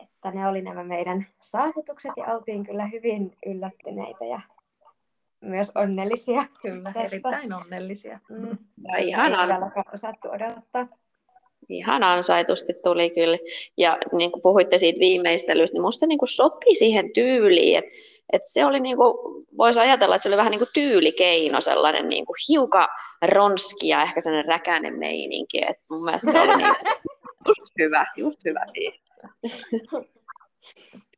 Että 0.00 0.30
ne 0.30 0.48
oli 0.48 0.62
nämä 0.62 0.84
meidän 0.84 1.26
saavutukset 1.40 2.12
ja 2.16 2.24
oltiin 2.24 2.66
kyllä 2.66 2.86
hyvin 2.86 3.36
yllättyneitä 3.46 4.24
ja 4.24 4.40
myös 5.44 5.72
onnellisia. 5.74 6.44
Kyllä, 6.62 6.90
tästä. 6.92 7.00
erittäin 7.00 7.52
onnellisia. 7.52 8.20
Mm. 8.28 8.58
Ja 8.88 8.96
ihan 8.96 9.34
an... 9.34 9.72
osattu 9.94 10.28
odottaa. 10.28 10.88
Ihan 11.68 12.02
ansaitusti 12.02 12.72
tuli 12.84 13.10
kyllä. 13.10 13.38
Ja 13.76 13.98
niin 14.12 14.32
kuin 14.32 14.42
puhuitte 14.42 14.78
siitä 14.78 14.98
viimeistelystä, 14.98 15.74
niin 15.74 15.82
musta 15.82 16.06
niin 16.06 16.18
kuin 16.18 16.28
sopi 16.28 16.74
siihen 16.74 17.12
tyyliin, 17.12 17.78
että 17.78 17.90
että 18.32 18.50
se 18.50 18.64
oli 18.64 18.80
niin 18.80 18.96
kuin, 18.96 19.44
voisi 19.56 19.80
ajatella, 19.80 20.14
että 20.14 20.22
se 20.22 20.28
oli 20.28 20.36
vähän 20.36 20.50
niin 20.50 20.58
kuin 20.58 20.68
tyylikeino, 20.74 21.60
sellainen 21.60 22.08
niin 22.08 22.26
kuin 22.26 22.36
hiukan 22.48 22.88
ronski 23.22 23.88
ja 23.88 24.02
ehkä 24.02 24.20
sellainen 24.20 24.48
räkäinen 24.48 24.98
meininki. 24.98 25.64
Et 25.70 25.76
mun 25.90 26.04
mielestä 26.04 26.32
se 26.32 26.40
oli 26.40 26.56
niin, 26.56 26.74
just 27.48 27.62
hyvä, 27.78 28.06
just 28.16 28.44
hyvä 28.44 28.66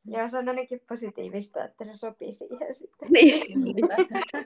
Joo, 0.08 0.28
se 0.28 0.38
on 0.38 0.48
ainakin 0.48 0.80
positiivista, 0.88 1.64
että 1.64 1.84
se 1.84 1.94
sopii 1.94 2.32
siihen 2.32 2.74
sitten. 2.74 3.08
Niin. 3.12 3.56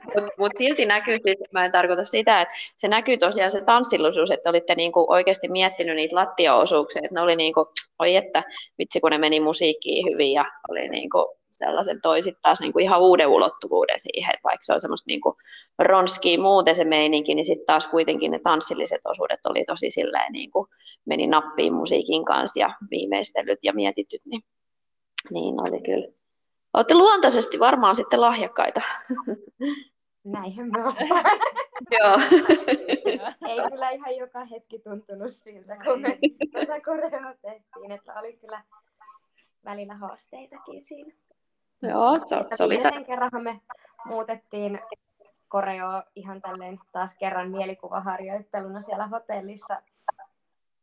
Mutta 0.05 0.33
mut 0.37 0.51
silti 0.57 0.85
näkyy, 0.85 1.19
siis, 1.23 1.37
mä 1.51 1.65
en 1.65 1.71
tarkoita 1.71 2.05
sitä, 2.05 2.41
että 2.41 2.53
se 2.77 2.87
näkyy 2.87 3.17
tosiaan 3.17 3.51
se 3.51 3.63
tanssillisuus, 3.65 4.31
että 4.31 4.49
olitte 4.49 4.75
niinku 4.75 5.05
oikeasti 5.09 5.47
miettinyt 5.47 5.95
niitä 5.95 6.15
lattiaosuuksia, 6.15 7.01
että 7.03 7.15
ne 7.15 7.21
oli 7.21 7.35
niinku, 7.35 7.67
oi 7.99 8.15
että 8.15 8.43
vitsi 8.77 8.99
kun 8.99 9.11
ne 9.11 9.17
meni 9.17 9.39
musiikkiin 9.39 10.05
hyvin 10.11 10.31
ja 10.31 10.45
oli 10.69 10.89
niinku 10.89 11.37
sellaisen 11.51 12.01
toisit 12.01 12.37
taas 12.41 12.59
niinku 12.59 12.79
ihan 12.79 13.01
uuden 13.01 13.27
ulottuvuuden 13.27 13.99
siihen, 13.99 14.33
että 14.33 14.43
vaikka 14.43 14.63
se 14.63 14.73
on 14.73 14.79
semmoista 14.79 15.07
niinku 15.07 15.37
ronskiä 15.79 16.39
muuten 16.39 16.75
se 16.75 16.83
meininki, 16.83 17.35
niin 17.35 17.45
sitten 17.45 17.65
taas 17.65 17.87
kuitenkin 17.87 18.31
ne 18.31 18.39
tanssilliset 18.39 19.01
osuudet 19.05 19.45
oli 19.45 19.63
tosi 19.63 19.91
silleen 19.91 20.31
niinku, 20.31 20.67
meni 21.05 21.27
nappiin 21.27 21.73
musiikin 21.73 22.25
kanssa 22.25 22.59
ja 22.59 22.73
viimeistelyt 22.91 23.59
ja 23.63 23.73
mietityt, 23.73 24.21
niin 24.25 24.41
niin 25.29 25.61
oli 25.61 25.81
kyllä. 25.81 26.07
Olette 26.73 26.93
luontaisesti 26.93 27.59
varmaan 27.59 27.95
sitten 27.95 28.21
lahjakkaita. 28.21 28.81
Näinhän 30.23 30.67
me 30.67 30.79
Joo. 31.99 32.17
Ei 33.47 33.69
kyllä 33.69 33.89
ihan 33.89 34.17
joka 34.17 34.45
hetki 34.45 34.79
tuntunut 34.79 35.31
siltä, 35.31 35.77
kun 35.83 36.01
me 36.01 36.19
tätä 36.51 36.81
koreaa 36.81 37.33
tehtiin, 37.41 37.91
että 37.91 38.13
oli 38.19 38.33
kyllä 38.33 38.63
välillä 39.65 39.95
haasteitakin 39.95 40.85
siinä. 40.85 41.13
Joo, 41.81 42.15
se, 42.25 42.35
se 42.55 42.63
oli... 42.63 42.81
Sen 42.83 43.05
kerran 43.05 43.43
me 43.43 43.61
muutettiin 44.05 44.79
koreo 45.47 46.03
ihan 46.15 46.41
tälleen 46.41 46.79
taas 46.91 47.15
kerran 47.15 47.51
mielikuvaharjoitteluna 47.51 48.81
siellä 48.81 49.07
hotellissa 49.07 49.81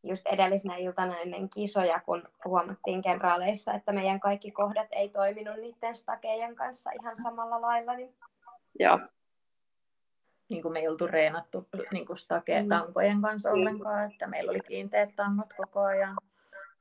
just 0.02 0.26
edellisenä 0.26 0.76
iltana 0.76 1.18
ennen 1.18 1.48
kisoja, 1.50 2.00
kun 2.06 2.22
huomattiin 2.44 3.02
kenraaleissa, 3.02 3.72
että 3.74 3.92
meidän 3.92 4.20
kaikki 4.20 4.50
kohdat 4.50 4.86
ei 4.92 5.08
toiminut 5.08 5.56
niiden 5.56 5.94
stakejen 5.94 6.56
kanssa 6.56 6.90
ihan 7.00 7.16
samalla 7.16 7.60
lailla. 7.60 7.94
Niin... 7.94 8.14
Joo. 8.78 8.98
Niin 10.48 10.62
kuin 10.62 10.72
me 10.72 10.78
ei 10.78 10.88
oltu 10.88 11.06
reenattu 11.06 11.68
niin 11.92 12.06
kuin 12.06 12.16
stake 12.16 12.62
mm. 12.62 12.68
tankojen 12.68 13.22
kanssa 13.22 13.50
ollenkaan, 13.50 14.12
että 14.12 14.26
meillä 14.26 14.50
oli 14.50 14.60
kiinteät 14.60 15.16
tangot 15.16 15.54
koko 15.56 15.80
ajan 15.80 16.16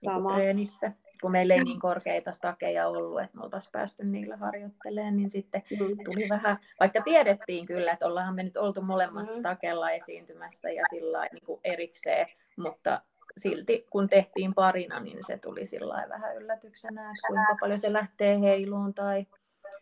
niin 0.01 0.21
kuin 0.21 0.35
treenissä. 0.35 0.91
Kun 1.21 1.31
meillä 1.31 1.53
ei 1.53 1.63
niin 1.63 1.79
korkeita 1.79 2.31
stakeja 2.31 2.87
ollut, 2.87 3.21
että 3.21 3.37
me 3.37 3.43
oltaisiin 3.43 3.71
päästy 3.71 4.03
niillä 4.03 4.37
harjoittelemaan, 4.37 5.17
niin 5.17 5.29
sitten 5.29 5.63
mm. 5.79 5.97
tuli 6.05 6.29
vähän, 6.29 6.57
vaikka 6.79 7.01
tiedettiin 7.01 7.65
kyllä, 7.65 7.91
että 7.91 8.05
ollaan 8.05 8.35
me 8.35 8.43
nyt 8.43 8.57
oltu 8.57 8.81
molemmat 8.81 9.27
mm. 9.27 9.33
stakella 9.33 9.91
esiintymässä 9.91 10.69
ja 10.69 10.83
sillä 10.93 11.27
niin 11.33 11.45
kuin 11.45 11.59
erikseen, 11.63 12.27
mutta 12.57 13.01
silti 13.37 13.87
kun 13.89 14.09
tehtiin 14.09 14.53
parina, 14.53 14.99
niin 14.99 15.17
se 15.23 15.37
tuli 15.37 15.65
sillä 15.65 16.05
vähän 16.09 16.37
yllätyksenä, 16.37 17.01
että 17.01 17.27
kuinka 17.27 17.57
paljon 17.59 17.79
se 17.79 17.93
lähtee 17.93 18.39
heiluun 18.39 18.93
tai 18.93 19.25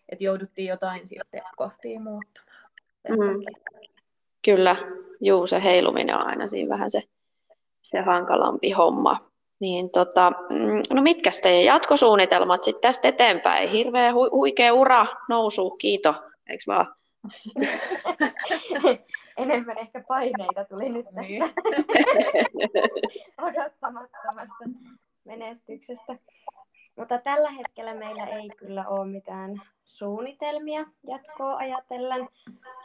että 0.10 0.24
jouduttiin 0.24 0.68
jotain 0.68 1.08
sitten 1.08 1.42
kohtiin 1.56 2.02
muuttamaan. 2.02 2.72
Mm. 3.10 3.46
Kyllä, 4.46 4.76
juu, 5.22 5.48
se 5.48 5.64
heiluminen 5.64 6.16
on 6.16 6.28
aina 6.28 6.48
siinä 6.48 6.70
vähän 6.70 6.92
se, 6.92 7.04
se 7.82 8.02
hankalampi 8.02 8.72
homma. 8.72 9.32
Niin 9.60 9.90
tota, 9.90 10.32
mm, 10.50 10.82
no 10.96 11.02
mitkä 11.02 11.30
teidän 11.44 11.66
jatkosuunnitelmat 11.66 12.64
sitten 12.64 12.82
tästä 12.82 13.08
eteenpäin? 13.08 13.70
Hirveä 13.70 14.12
hu- 14.12 14.32
huikea 14.32 14.74
ura, 14.74 15.06
nousu, 15.30 15.70
kiito, 15.70 16.14
eikö 16.50 16.64
vaan? 16.68 16.96
Enemmän 19.38 19.78
ehkä 19.78 20.04
paineita 20.08 20.66
tuli 20.70 20.90
nyt 20.90 21.06
tästä 21.06 21.22
Niin. 21.22 21.44
odottamattomasta 23.48 24.64
menestyksestä. 25.26 26.16
Mutta 26.96 27.18
tällä 27.18 27.52
hetkellä 27.52 27.94
meillä 27.94 28.26
ei 28.26 28.50
kyllä 28.58 28.88
ole 28.88 29.08
mitään 29.08 29.62
suunnitelmia 29.86 30.86
jatkoa 31.08 31.58
ajatellen. 31.58 32.30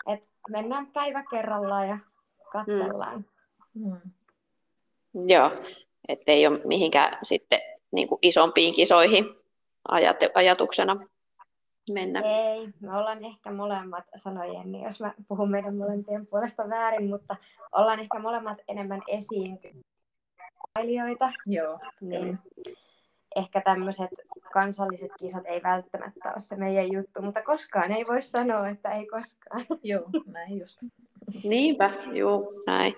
Et 0.07 0.25
mennään 0.49 0.87
päivä 0.87 1.25
kerrallaan 1.31 1.89
ja 1.89 1.99
katsellaan. 2.53 3.25
Mm. 3.75 4.01
Joo, 5.29 5.51
ettei 6.09 6.47
ole 6.47 6.61
mihinkään 6.65 7.19
sitten 7.23 7.61
niin 7.91 8.09
kuin 8.09 8.19
isompiin 8.23 8.75
kisoihin 8.75 9.25
ajate- 9.89 10.31
ajatuksena 10.35 11.07
mennä. 11.93 12.21
Ei, 12.21 12.69
me 12.81 12.97
ollaan 12.97 13.25
ehkä 13.25 13.51
molemmat, 13.51 14.05
sanoi 14.17 14.55
Jenni, 14.55 14.83
jos 14.83 15.01
mä 15.01 15.15
puhun 15.29 15.51
meidän 15.51 15.77
molempien 15.77 16.27
puolesta 16.27 16.69
väärin, 16.69 17.11
mutta 17.11 17.37
ollaan 17.73 18.01
ehkä 18.01 18.19
molemmat 18.19 18.59
enemmän 18.69 19.03
esiintyjiä, 19.09 19.83
Joo, 21.47 21.79
niin 22.01 22.39
ehkä 23.37 23.61
tämmöiset 23.61 24.11
kansalliset 24.53 25.11
kisat 25.19 25.47
ei 25.47 25.63
välttämättä 25.63 26.29
ole 26.29 26.41
se 26.41 26.57
meidän 26.57 26.93
juttu, 26.93 27.23
mutta 27.23 27.43
koskaan 27.43 27.93
ei 27.93 28.07
voi 28.07 28.23
sanoa, 28.23 28.67
että 28.67 28.91
ei 28.91 29.07
koskaan. 29.07 29.65
joo, 29.83 30.05
näin 30.27 30.59
just. 30.59 30.79
Niinpä, 31.45 31.91
juu, 32.13 32.63
näin. 32.67 32.95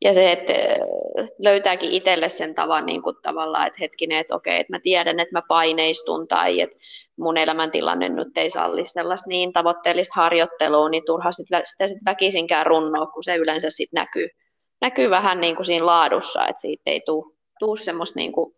Ja 0.00 0.14
se, 0.14 0.32
että 0.32 0.52
äh, 0.52 1.28
löytääkin 1.38 1.90
itselle 1.90 2.28
sen 2.28 2.54
tavan 2.54 2.86
niin 2.86 3.02
kuin 3.02 3.16
tavallaan, 3.22 3.66
että 3.66 3.78
hetkinen, 3.80 4.18
että 4.18 4.34
okei, 4.34 4.60
että 4.60 4.72
mä 4.72 4.80
tiedän, 4.80 5.20
että 5.20 5.32
mä 5.32 5.42
paineistun 5.48 6.28
tai 6.28 6.60
että 6.60 6.76
mun 7.18 7.36
elämäntilanne 7.36 8.08
nyt 8.08 8.38
ei 8.38 8.50
salli 8.50 8.86
sellaista 8.86 9.28
niin 9.28 9.52
tavoitteellista 9.52 10.12
harjoittelua, 10.16 10.88
niin 10.88 11.02
turha 11.06 11.32
sit, 11.32 11.46
sitä 11.64 11.86
sit 11.86 11.98
väkisinkään 12.04 12.66
runnoa, 12.66 13.06
kun 13.06 13.24
se 13.24 13.36
yleensä 13.36 13.70
sit 13.70 13.92
näkyy, 13.92 14.28
näkyy 14.80 15.10
vähän 15.10 15.40
niin 15.40 15.56
kuin 15.56 15.66
siinä 15.66 15.86
laadussa, 15.86 16.46
että 16.46 16.60
siitä 16.60 16.82
ei 16.86 17.02
tule 17.58 17.78
semmoista 17.78 18.18
niin 18.18 18.32
kuin, 18.32 18.54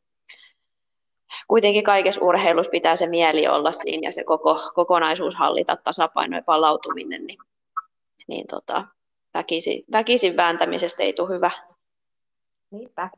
kuitenkin 1.48 1.84
kaikessa 1.84 2.24
urheilussa 2.24 2.70
pitää 2.70 2.96
se 2.96 3.06
mieli 3.06 3.48
olla 3.48 3.72
siinä 3.72 4.06
ja 4.06 4.12
se 4.12 4.24
koko, 4.24 4.56
kokonaisuus 4.74 5.34
hallita, 5.34 5.76
tasapaino 5.76 6.36
ja 6.36 6.42
palautuminen, 6.42 7.26
niin, 7.26 7.38
niin 8.28 8.46
tota, 8.46 8.84
väkisin, 9.34 9.84
väkisin 9.92 10.36
vääntämisestä 10.36 11.02
ei 11.02 11.12
tule 11.12 11.28
hyvä. 11.28 11.50
Niinpä. 12.70 13.10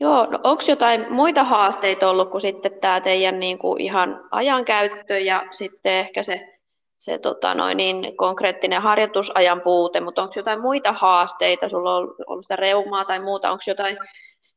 Joo, 0.00 0.26
no 0.26 0.38
onko 0.44 0.62
jotain 0.68 1.12
muita 1.12 1.44
haasteita 1.44 2.10
ollut 2.10 2.30
kuin 2.30 2.40
sitten 2.40 2.80
tämä 2.80 3.00
teidän 3.00 3.40
niin 3.40 3.58
kuin 3.58 3.80
ihan 3.80 4.28
ajankäyttö 4.30 5.18
ja 5.18 5.46
sitten 5.50 5.92
ehkä 5.92 6.22
se, 6.22 6.58
se 6.98 7.18
tota 7.18 7.54
noin, 7.54 7.76
niin 7.76 8.16
konkreettinen 8.16 8.82
harjoitusajan 8.82 9.60
puute, 9.60 10.00
mutta 10.00 10.22
onko 10.22 10.34
jotain 10.36 10.60
muita 10.60 10.92
haasteita, 10.92 11.68
sulla 11.68 11.96
on 11.96 12.14
ollut 12.26 12.44
sitä 12.44 12.56
reumaa 12.56 13.04
tai 13.04 13.20
muuta, 13.20 13.50
onko 13.50 13.62
jotain 13.66 13.98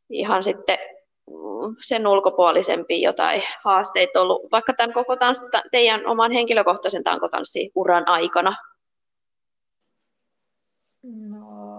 ihan 0.10 0.44
sitten 0.44 0.78
mm, 1.30 1.76
sen 1.82 2.08
ulkopuolisempi 2.08 3.02
jotain 3.02 3.42
haasteita 3.64 4.22
ollut, 4.22 4.52
vaikka 4.52 4.74
tämän 4.74 4.94
koko 4.94 5.16
tans, 5.16 5.42
teidän 5.72 6.08
oman 6.08 6.32
henkilökohtaisen 6.32 7.04
tankotanssiuran 7.04 8.08
aikana? 8.08 8.56
No, 11.04 11.71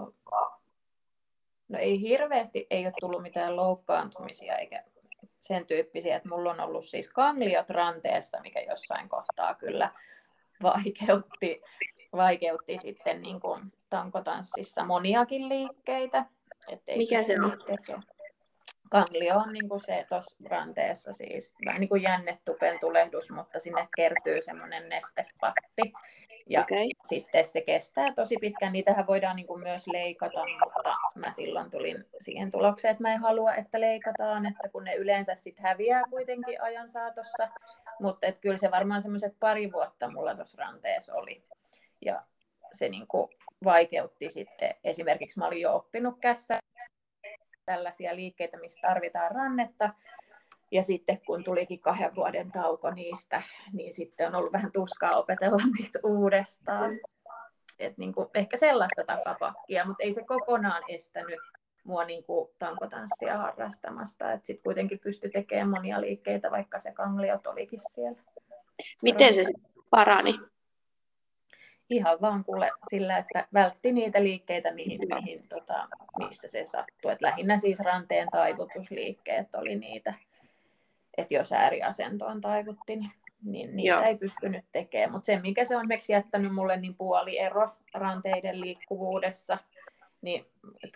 no 1.73 1.79
ei 1.79 2.01
hirveästi 2.01 2.67
ei 2.71 2.87
ole 2.87 2.93
tullut 3.01 3.23
mitään 3.23 3.57
loukkaantumisia 3.57 4.57
eikä 4.57 4.85
sen 5.41 5.67
tyyppisiä, 5.67 6.17
että 6.17 6.29
mulla 6.29 6.51
on 6.51 6.61
ollut 6.61 6.85
siis 6.85 7.11
kangliot 7.11 7.71
ranteessa, 7.71 8.41
mikä 8.41 8.61
jossain 8.61 9.09
kohtaa 9.09 9.55
kyllä 9.55 9.91
vaikeutti, 10.63 11.63
vaikeutti 12.13 12.79
sitten 12.79 13.23
niin 13.23 13.41
kuin 13.41 13.73
tankotanssissa 13.91 14.85
moniakin 14.85 15.49
liikkeitä. 15.49 16.25
Ettei 16.69 16.99
Mikä 16.99 17.23
se 17.23 17.41
on? 17.41 17.59
tekemään. 17.67 18.03
Kanglio 18.91 19.37
on 19.37 19.53
niin 19.53 19.69
kuin 19.69 19.81
se 19.81 20.05
tuossa 20.09 20.37
ranteessa 20.45 21.13
siis 21.13 21.55
vähän 21.67 21.81
niin 21.81 21.89
kuin 21.89 22.03
jännetupen 22.03 22.81
tulehdus, 22.81 23.31
mutta 23.31 23.59
sinne 23.59 23.89
kertyy 23.97 24.43
semmoinen 24.43 24.89
nestepatti. 24.89 25.93
Ja 26.53 26.61
Okei. 26.61 26.91
sitten 27.05 27.45
se 27.45 27.61
kestää 27.61 28.13
tosi 28.15 28.37
pitkään. 28.41 28.73
Niitähän 28.73 29.07
voidaan 29.07 29.37
niin 29.37 29.47
kuin 29.47 29.63
myös 29.63 29.87
leikata, 29.87 30.45
mutta 30.65 30.95
mä 31.15 31.33
silloin 31.33 31.71
tulin 31.71 32.05
siihen 32.21 32.51
tulokseen, 32.51 32.93
että 32.93 33.03
mä 33.03 33.13
en 33.13 33.21
halua, 33.21 33.55
että 33.55 33.81
leikataan, 33.81 34.47
että 34.47 34.69
kun 34.69 34.85
ne 34.85 34.95
yleensä 34.95 35.35
sitten 35.35 35.65
häviää 35.65 36.03
kuitenkin 36.11 36.63
ajan 36.63 36.89
saatossa. 36.89 37.49
Mutta 38.01 38.27
et 38.27 38.39
kyllä 38.39 38.57
se 38.57 38.71
varmaan 38.71 39.03
semmoiset 39.03 39.37
pari 39.41 39.73
vuotta 39.73 40.11
mulla 40.11 40.35
tuossa 40.35 40.63
ranteessa 40.63 41.15
oli. 41.15 41.43
Ja 42.05 42.23
se 42.73 42.89
niin 42.89 43.07
kuin 43.07 43.29
vaikeutti 43.65 44.31
sitten, 44.31 44.75
esimerkiksi 44.85 45.39
mä 45.39 45.47
olin 45.47 45.61
jo 45.61 45.75
oppinut 45.75 46.19
kässä 46.21 46.59
tällaisia 47.65 48.17
liikkeitä, 48.17 48.57
missä 48.57 48.89
tarvitaan 48.89 49.31
rannetta. 49.31 49.91
Ja 50.73 50.83
sitten 50.83 51.21
kun 51.27 51.45
tulikin 51.45 51.81
kahden 51.81 52.15
vuoden 52.15 52.53
tauko 52.53 52.91
niistä, 52.91 53.43
niin 53.73 53.93
sitten 53.93 54.27
on 54.27 54.35
ollut 54.35 54.53
vähän 54.53 54.73
tuskaa 54.73 55.17
opetella 55.17 55.63
niitä 55.79 55.99
uudestaan. 56.05 56.91
Et 57.79 57.99
niin 57.99 58.15
kuin, 58.15 58.29
ehkä 58.35 58.57
sellaista 58.57 59.05
takapakkia, 59.07 59.85
mutta 59.87 60.03
ei 60.03 60.13
se 60.13 60.25
kokonaan 60.25 60.83
estänyt 60.89 61.41
mua 61.85 62.05
niin 62.05 62.25
kuin 62.25 62.51
tankotanssia 62.59 63.39
harrastamasta. 63.39 64.25
Sitten 64.43 64.63
kuitenkin 64.63 64.99
pystyi 64.99 65.31
tekemään 65.31 65.69
monia 65.69 66.01
liikkeitä, 66.01 66.51
vaikka 66.51 66.79
se 66.79 66.93
kangliot 66.93 67.47
olikin 67.47 67.81
siellä. 67.93 68.17
Miten 69.03 69.35
se 69.35 69.43
parani? 69.91 70.35
Ihan 71.91 72.21
vaan 72.21 72.45
kuule 72.45 72.71
sillä, 72.91 73.19
että 73.19 73.49
vältti 73.55 73.93
niitä 73.93 74.23
liikkeitä, 74.23 74.75
mihin, 74.75 75.01
mihin, 75.15 75.49
tota, 75.49 75.89
missä 76.19 76.49
se 76.51 76.65
sattui. 76.67 77.13
Et 77.13 77.23
lähinnä 77.23 77.59
siis 77.59 77.81
ranteen 77.81 78.29
taivutusliikkeet 78.33 79.55
oli 79.55 79.77
niitä. 79.77 80.15
Että 81.17 81.35
jos 81.35 81.53
ääriasentoon 81.53 82.41
taivutti, 82.41 82.97
niin, 82.97 83.11
niin 83.45 83.77
niitä 83.77 83.89
Joo. 83.89 84.03
ei 84.03 84.17
pystynyt 84.17 84.65
tekemään. 84.73 85.13
Mutta 85.13 85.27
se, 85.27 85.39
mikä 85.41 85.65
se 85.65 85.77
on 85.77 85.83
esimerkiksi 85.83 86.13
jättänyt 86.13 86.55
mulle 86.55 86.77
niin 86.77 86.95
puoliero 86.95 87.69
ranteiden 87.95 88.61
liikkuvuudessa, 88.61 89.59
niin 90.23 90.47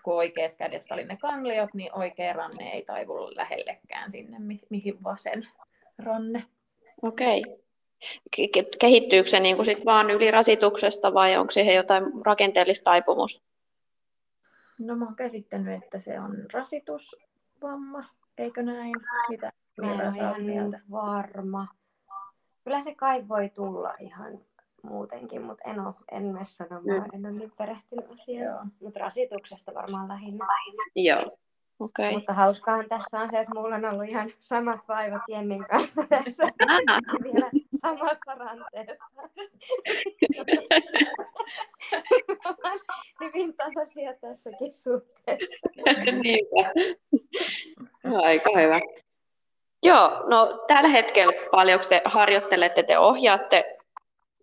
kun 0.02 0.14
oikeassa 0.16 0.58
kädessä 0.58 0.94
oli 0.94 1.04
ne 1.04 1.16
kangliot, 1.16 1.74
niin 1.74 1.94
oikea 1.94 2.32
ranne 2.32 2.70
ei 2.72 2.82
taivu 2.82 3.36
lähellekään 3.36 4.10
sinne, 4.10 4.38
mi- 4.38 4.66
mihin 4.70 5.02
vasen 5.04 5.48
ranne. 5.98 6.44
Okei. 7.02 7.44
Ke- 8.36 8.48
ke- 8.56 8.76
Kehittyykö 8.80 9.30
se 9.30 9.40
niin 9.40 9.56
kuin 9.56 9.66
sit 9.66 9.84
vaan 9.84 10.10
ylirasituksesta 10.10 11.14
vai 11.14 11.36
onko 11.36 11.50
siihen 11.50 11.74
jotain 11.74 12.04
rakenteellista 12.24 12.84
taipumusta? 12.84 13.42
No 14.78 14.96
mä 14.96 15.04
oon 15.04 15.16
käsittänyt, 15.16 15.84
että 15.84 15.98
se 15.98 16.20
on 16.20 16.36
rasitusvamma, 16.52 18.04
eikö 18.38 18.62
näin? 18.62 18.94
Mitä 19.28 19.52
Mä 19.82 19.94
en 19.94 20.00
ole 20.00 20.12
sä 20.12 20.28
oot 20.28 20.38
ihan 20.38 20.42
mieltä? 20.42 20.76
niin 20.78 20.90
varma. 20.90 21.68
Kyllä 22.64 22.80
se 22.80 22.94
kai 22.94 23.28
voi 23.28 23.48
tulla 23.48 23.94
ihan 24.00 24.38
muutenkin, 24.82 25.42
mutta 25.42 25.70
en, 25.70 25.80
ole, 25.80 25.94
en 26.12 26.22
mene 26.22 26.46
sanomaan, 26.46 27.08
en 27.14 27.26
ole 27.26 27.32
niin 27.32 27.52
perehtynyt 27.58 28.10
asiaan. 28.10 28.72
Mutta 28.80 29.00
rasituksesta 29.00 29.74
varmaan 29.74 30.08
lähinnä. 30.08 30.46
Joo. 30.94 31.38
Okei. 31.80 32.12
Mutta 32.12 32.32
hauskaahan 32.32 32.88
tässä 32.88 33.20
on 33.20 33.30
se, 33.30 33.38
että 33.38 33.54
mulla 33.54 33.74
on 33.74 33.84
ollut 33.84 34.08
ihan 34.08 34.30
samat 34.38 34.88
vaivat 34.88 35.22
Jennin 35.28 35.64
kanssa 35.70 36.02
tässä 36.08 36.42
vielä 37.24 37.50
samassa 37.82 38.34
ranteessa. 38.34 39.04
Hyvin 43.20 43.54
tasaisia 43.56 44.14
tässäkin 44.14 44.72
suhteessa. 44.72 45.68
Niinpä. 46.22 46.72
Aika 48.22 48.50
hyvä. 48.60 48.80
Joo, 49.86 50.22
no 50.28 50.64
tällä 50.66 50.88
hetkellä 50.88 51.32
paljonko 51.50 51.86
te 51.88 52.02
harjoittelette, 52.04 52.82
te 52.82 52.98
ohjaatte, 52.98 53.76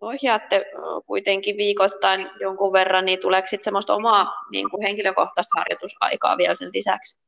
ohjaatte 0.00 0.64
kuitenkin 1.06 1.56
viikoittain 1.56 2.30
jonkun 2.40 2.72
verran, 2.72 3.04
niin 3.04 3.20
tuleeko 3.20 3.46
sitten 3.46 3.64
semmoista 3.64 3.94
omaa 3.94 4.34
niin 4.50 4.70
kuin 4.70 4.82
henkilökohtaista 4.82 5.58
harjoitusaikaa 5.58 6.36
vielä 6.36 6.54
sen 6.54 6.70
lisäksi? 6.74 7.18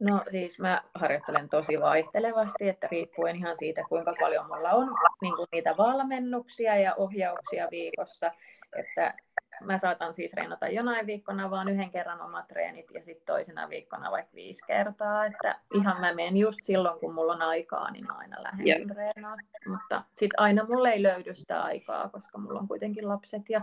No 0.00 0.22
siis 0.30 0.60
mä 0.60 0.82
harjoittelen 0.94 1.48
tosi 1.48 1.80
vaihtelevasti, 1.80 2.68
että 2.68 2.88
riippuen 2.90 3.36
ihan 3.36 3.58
siitä, 3.58 3.84
kuinka 3.88 4.14
paljon 4.20 4.46
mulla 4.46 4.70
on 4.70 4.94
niin 5.22 5.36
kuin 5.36 5.48
niitä 5.52 5.76
valmennuksia 5.76 6.76
ja 6.76 6.94
ohjauksia 6.94 7.68
viikossa. 7.70 8.30
Että 8.76 9.14
mä 9.60 9.78
saatan 9.78 10.14
siis 10.14 10.34
reenata 10.34 10.68
jonain 10.68 11.06
viikkona 11.06 11.50
vaan 11.50 11.68
yhden 11.68 11.90
kerran 11.90 12.20
omat 12.20 12.48
treenit 12.48 12.90
ja 12.94 13.02
sitten 13.02 13.26
toisena 13.26 13.68
viikkona 13.68 14.10
vaikka 14.10 14.34
viisi 14.34 14.66
kertaa. 14.66 15.26
Että 15.26 15.56
ihan 15.74 16.00
mä 16.00 16.14
menen 16.14 16.36
just 16.36 16.58
silloin, 16.62 17.00
kun 17.00 17.14
mulla 17.14 17.32
on 17.32 17.42
aikaa, 17.42 17.90
niin 17.90 18.06
mä 18.06 18.12
aina 18.12 18.42
lähden 18.42 18.96
reenaan. 18.96 19.38
Mutta 19.66 20.02
sitten 20.10 20.40
aina 20.40 20.64
mulle 20.64 20.90
ei 20.90 21.02
löydy 21.02 21.34
sitä 21.34 21.62
aikaa, 21.62 22.08
koska 22.08 22.38
mulla 22.38 22.60
on 22.60 22.68
kuitenkin 22.68 23.08
lapset 23.08 23.42
ja 23.48 23.60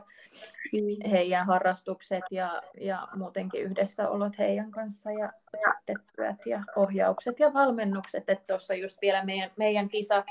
heidän 1.12 1.46
harrastukset 1.46 2.24
ja, 2.32 2.62
ja 2.82 3.08
muutenkin 3.16 3.64
yhdessäolot 3.64 4.38
heidän 4.38 4.72
kanssa 4.72 5.12
ja 5.12 5.30
sitten 5.34 5.96
työt 6.16 6.46
ja 6.46 6.64
ohjaukset 6.76 7.40
ja 7.40 7.54
valmennukset. 7.54 8.30
Että 8.30 8.48
tuossa 8.48 8.74
just 8.74 8.98
vielä 9.02 9.24
meidän, 9.24 9.52
meidän 9.58 9.90
kisa, 9.90 10.24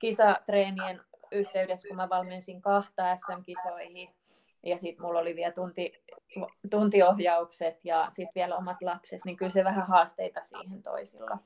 kisatreenien 0.00 1.00
yhteydessä, 1.32 1.88
kun 1.88 1.96
mä 1.96 2.08
valmensin 2.08 2.62
kahta 2.62 3.16
SM-kisoihin. 3.16 4.08
Ja 4.64 4.78
sitten 4.78 5.06
mulla 5.06 5.20
oli 5.20 5.36
vielä 5.36 5.52
tunti, 5.52 5.92
tuntiohjaukset 6.70 7.84
ja 7.84 8.08
sitten 8.10 8.32
vielä 8.34 8.56
omat 8.56 8.82
lapset, 8.82 9.24
niin 9.24 9.36
kyllä 9.36 9.50
se 9.50 9.64
vähän 9.64 9.86
haasteita 9.86 10.40
siihen 10.44 10.82
toisilla. 10.82 11.38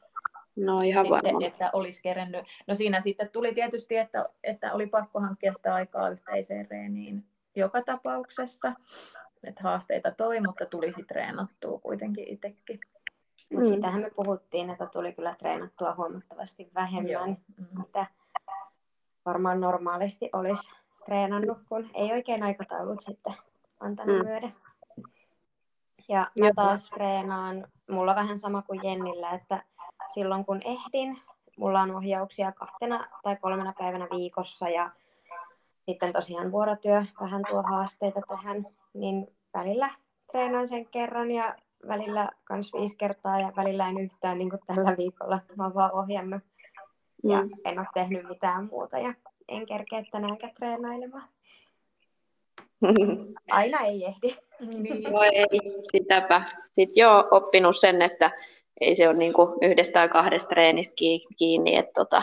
No 0.57 0.81
ihan 0.81 1.05
sitten, 1.05 1.11
varmaan. 1.11 1.43
että 1.43 1.71
olisi 1.73 2.03
kerennyt. 2.03 2.47
No 2.67 2.75
siinä 2.75 3.01
sitten 3.01 3.29
tuli 3.29 3.55
tietysti, 3.55 3.97
että, 3.97 4.29
että 4.45 4.73
oli 4.73 4.87
pakko 4.87 5.21
hankkia 5.21 5.53
sitä 5.53 5.75
aikaa 5.75 6.09
yhteiseen 6.09 6.67
reeniin 6.71 7.25
joka 7.57 7.83
tapauksessa. 7.83 8.73
Että 9.45 9.63
haasteita 9.63 10.11
toi, 10.11 10.41
mutta 10.41 10.67
tuli 10.67 10.93
sitten 10.93 11.07
treenattua 11.07 11.79
kuitenkin 11.79 12.29
itsekin. 12.29 12.81
Mutta 13.53 13.69
mm. 13.69 13.75
sitähän 13.75 14.01
me 14.01 14.11
puhuttiin, 14.11 14.71
että 14.71 14.87
tuli 14.87 15.13
kyllä 15.13 15.33
treenattua 15.39 15.95
huomattavasti 15.95 16.71
vähemmän, 16.75 17.13
Joo. 17.13 17.27
Mm. 17.27 17.67
mitä 17.79 18.07
varmaan 19.25 19.61
normaalisti 19.61 20.31
olisi 20.33 20.71
treenannut, 21.09 21.59
kun 21.69 21.91
ei 21.95 22.13
oikein 22.13 22.43
aikataulut 22.43 23.01
sitten 23.01 23.35
antanut 23.81 24.17
mm. 24.17 24.25
myöden. 24.25 24.55
Ja 26.09 26.31
mä 26.41 26.51
taas 26.55 26.87
treenaan, 26.87 27.67
mulla 27.91 28.11
on 28.11 28.17
vähän 28.17 28.39
sama 28.39 28.63
kuin 28.63 28.81
Jennillä, 28.83 29.31
että 29.31 29.63
silloin 30.15 30.45
kun 30.45 30.61
ehdin, 30.65 31.21
mulla 31.59 31.81
on 31.81 31.95
ohjauksia 31.95 32.53
kahtena 32.53 33.09
tai 33.23 33.37
kolmena 33.37 33.73
päivänä 33.79 34.07
viikossa 34.11 34.69
ja 34.69 34.91
sitten 35.87 36.13
tosiaan 36.13 36.53
vuorotyö 36.53 37.05
vähän 37.21 37.43
tuo 37.51 37.63
haasteita 37.63 38.21
tähän, 38.29 38.67
niin 38.95 39.27
välillä 39.55 39.91
treenaan 40.33 40.69
sen 40.69 40.87
kerran 40.87 41.31
ja 41.31 41.57
välillä 41.89 42.29
kans 42.45 42.73
viisi 42.73 42.97
kertaa 42.97 43.41
ja 43.41 43.53
välillä 43.57 43.89
en 43.89 43.99
yhtään 43.99 44.39
niin 44.39 44.51
kuin 44.51 44.61
tällä 44.67 44.97
viikolla. 44.99 45.41
Mä 45.57 45.65
oon 45.65 45.75
vaan 45.75 45.93
ohjannut 45.93 46.43
ja 47.25 47.43
mm. 47.43 47.51
en 47.65 47.79
ole 47.79 47.87
tehnyt 47.95 48.29
mitään 48.29 48.69
muuta 48.71 48.99
ja 48.99 49.15
en 49.49 49.67
kerkeä 49.67 50.05
tänäänkään 50.11 50.55
treenailemaan. 50.55 51.29
Aina 53.51 53.79
ei 53.81 54.05
ehdi. 54.05 54.37
Niin. 54.61 55.03
No 55.03 55.23
ei, 55.23 55.61
sitäpä. 55.93 56.45
Sitten 56.73 57.01
joo, 57.01 57.29
oppinut 57.31 57.77
sen, 57.81 58.03
että 58.03 58.31
ei 58.81 58.95
se 58.95 59.09
ole 59.09 59.19
niin 59.19 59.33
kuin 59.33 59.49
yhdestä 59.63 59.93
tai 59.93 60.09
kahdesta 60.09 60.49
treenistä 60.49 60.95
kiinni, 61.39 61.77
että 61.77 61.93
tota, 61.95 62.23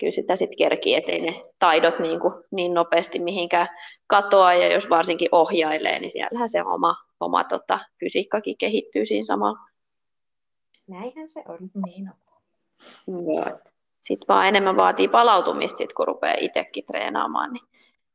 kyllä 0.00 0.12
sitä 0.12 0.36
sitten 0.36 0.58
kerkii, 0.58 0.94
ettei 0.94 1.20
ne 1.20 1.44
taidot 1.58 1.98
niin, 1.98 2.20
kuin, 2.20 2.34
niin 2.50 2.74
nopeasti 2.74 3.18
mihinkään 3.18 3.68
katoa, 4.06 4.54
ja 4.54 4.72
jos 4.72 4.90
varsinkin 4.90 5.28
ohjailee, 5.32 5.98
niin 5.98 6.10
siellähän 6.10 6.48
se 6.48 6.62
oma, 6.62 6.96
oma 7.20 7.44
tota, 7.44 7.80
fysiikkakin 8.00 8.58
kehittyy 8.58 9.06
siinä 9.06 9.24
samalla. 9.26 9.58
Näinhän 10.88 11.28
se 11.28 11.42
on. 11.48 11.58
Niin 11.86 12.08
on. 12.08 13.24
Joo. 13.24 13.58
Sitten 14.02 14.28
vaan 14.28 14.48
enemmän 14.48 14.76
vaatii 14.76 15.08
palautumista, 15.08 15.78
sit, 15.78 15.92
kun 15.92 16.06
rupeaa 16.06 16.36
itsekin 16.40 16.84
treenaamaan, 16.86 17.52
niin, 17.52 17.64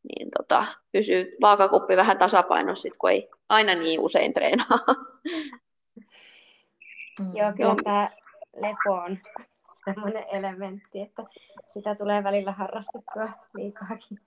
niin 0.03 0.27
tota, 0.37 0.65
pysyy 0.91 1.35
vaakakuppi 1.41 1.97
vähän 1.97 2.17
tasapainossa, 2.17 2.89
kun 2.99 3.11
ei 3.11 3.29
aina 3.49 3.75
niin 3.75 3.99
usein 3.99 4.33
treenaa. 4.33 4.79
Mm. 7.19 7.35
Joo, 7.35 7.53
kyllä 7.57 7.75
tämä 7.83 8.09
lepo 8.55 9.03
on 9.05 9.17
semmoinen 9.85 10.23
elementti, 10.31 11.01
että 11.01 11.23
sitä 11.67 11.95
tulee 11.95 12.23
välillä 12.23 12.51
harrastettua 12.51 13.29
liikaakin. 13.53 14.19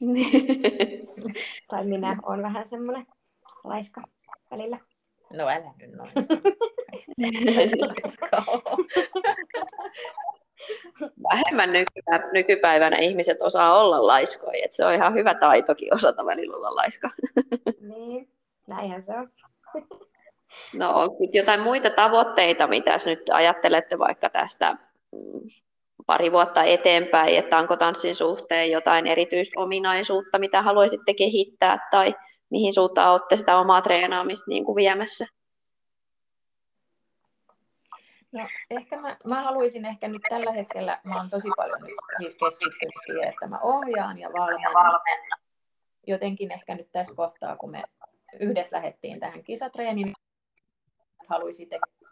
tai 1.70 1.84
minä 1.84 2.16
olen 2.22 2.42
vähän 2.42 2.66
semmoinen 2.66 3.06
laiska 3.64 4.02
välillä. 4.50 4.78
No 5.32 5.48
älä 5.48 5.72
nyt 5.78 5.92
noin. 5.92 6.12
Vähemmän 11.32 11.72
nykypäivänä, 11.72 12.32
nykypäivänä 12.32 12.96
ihmiset 12.96 13.36
osaa 13.40 13.80
olla 13.80 14.06
laiskoja, 14.06 14.66
se 14.70 14.84
on 14.84 14.94
ihan 14.94 15.14
hyvä 15.14 15.34
taitokin 15.34 15.94
osata 15.94 16.26
välillä 16.26 16.56
olla 16.56 16.74
laiska. 16.74 17.10
niin, 17.80 18.28
näinhän 18.66 19.02
se 19.02 19.12
on. 19.12 19.28
No 20.74 21.00
onko 21.00 21.16
jotain 21.32 21.60
muita 21.60 21.90
tavoitteita, 21.90 22.66
mitä 22.66 22.96
nyt 23.06 23.30
ajattelette 23.32 23.98
vaikka 23.98 24.30
tästä 24.30 24.76
mm, 25.12 25.40
pari 26.06 26.32
vuotta 26.32 26.62
eteenpäin, 26.62 27.38
että 27.38 27.58
onko 27.58 27.76
tanssin 27.76 28.14
suhteen 28.14 28.70
jotain 28.70 29.06
erityisominaisuutta, 29.06 30.38
mitä 30.38 30.62
haluaisitte 30.62 31.14
kehittää 31.14 31.88
tai 31.90 32.14
mihin 32.50 32.74
suuntaan 32.74 33.12
olette 33.12 33.36
sitä 33.36 33.58
omaa 33.58 33.82
treenaamista 33.82 34.44
niin 34.48 34.64
kuin 34.64 34.76
viemässä? 34.76 35.26
No, 38.32 38.48
ehkä 38.70 39.00
mä, 39.00 39.16
mä 39.24 39.42
haluaisin 39.42 39.84
ehkä 39.84 40.08
nyt 40.08 40.22
tällä 40.28 40.52
hetkellä, 40.52 41.00
mä 41.04 41.16
oon 41.16 41.30
tosi 41.30 41.48
paljon 41.56 41.80
nyt 41.80 41.94
siis 42.18 42.38
keskittynyt 42.38 42.94
siihen, 43.06 43.28
että 43.28 43.46
mä 43.46 43.58
ohjaan 43.62 44.18
ja 44.18 44.28
valmennan. 44.32 45.00
Jotenkin 46.06 46.52
ehkä 46.52 46.74
nyt 46.74 46.92
tässä 46.92 47.14
kohtaa, 47.16 47.56
kun 47.56 47.70
me 47.70 47.82
yhdessä 48.40 48.76
lähdettiin 48.76 49.20
tähän 49.20 49.44
kisatreeniin, 49.44 50.12
haluaisi 51.28 51.68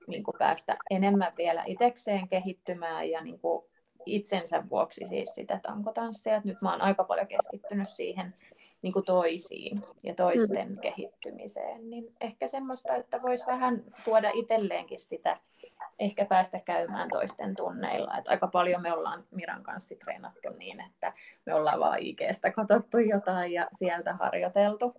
niin 0.07 0.22
kuin 0.22 0.35
päästä 0.38 0.76
enemmän 0.90 1.33
vielä 1.37 1.64
itsekseen 1.66 2.29
kehittymään 2.29 3.11
ja 3.11 3.20
niin 3.20 3.38
kuin 3.38 3.66
itsensä 4.06 4.62
vuoksi 4.70 5.06
siis 5.08 5.34
sitä 5.34 5.60
tankotanssia. 5.62 6.40
Nyt 6.44 6.62
mä 6.62 6.70
oon 6.70 6.82
aika 6.82 7.04
paljon 7.04 7.26
keskittynyt 7.26 7.88
siihen 7.88 8.34
niin 8.82 8.92
kuin 8.92 9.04
toisiin 9.04 9.80
ja 10.02 10.14
toisten 10.14 10.68
mm. 10.68 10.78
kehittymiseen. 10.78 11.90
Niin 11.90 12.14
ehkä 12.20 12.46
semmoista, 12.46 12.96
että 12.96 13.22
voisi 13.22 13.46
vähän 13.46 13.84
tuoda 14.04 14.30
itselleenkin 14.34 14.98
sitä, 14.98 15.36
ehkä 15.98 16.24
päästä 16.24 16.60
käymään 16.60 17.08
toisten 17.08 17.56
tunneilla. 17.56 18.18
Et 18.18 18.28
aika 18.28 18.46
paljon 18.46 18.82
me 18.82 18.92
ollaan 18.92 19.24
Miran 19.30 19.62
kanssa 19.62 19.94
treenattu 19.94 20.48
niin, 20.58 20.80
että 20.80 21.12
me 21.46 21.54
ollaan 21.54 21.80
vaan 21.80 21.98
IGstä 21.98 22.50
katsottu 22.50 22.98
jotain 22.98 23.52
ja 23.52 23.66
sieltä 23.72 24.16
harjoiteltu 24.20 24.94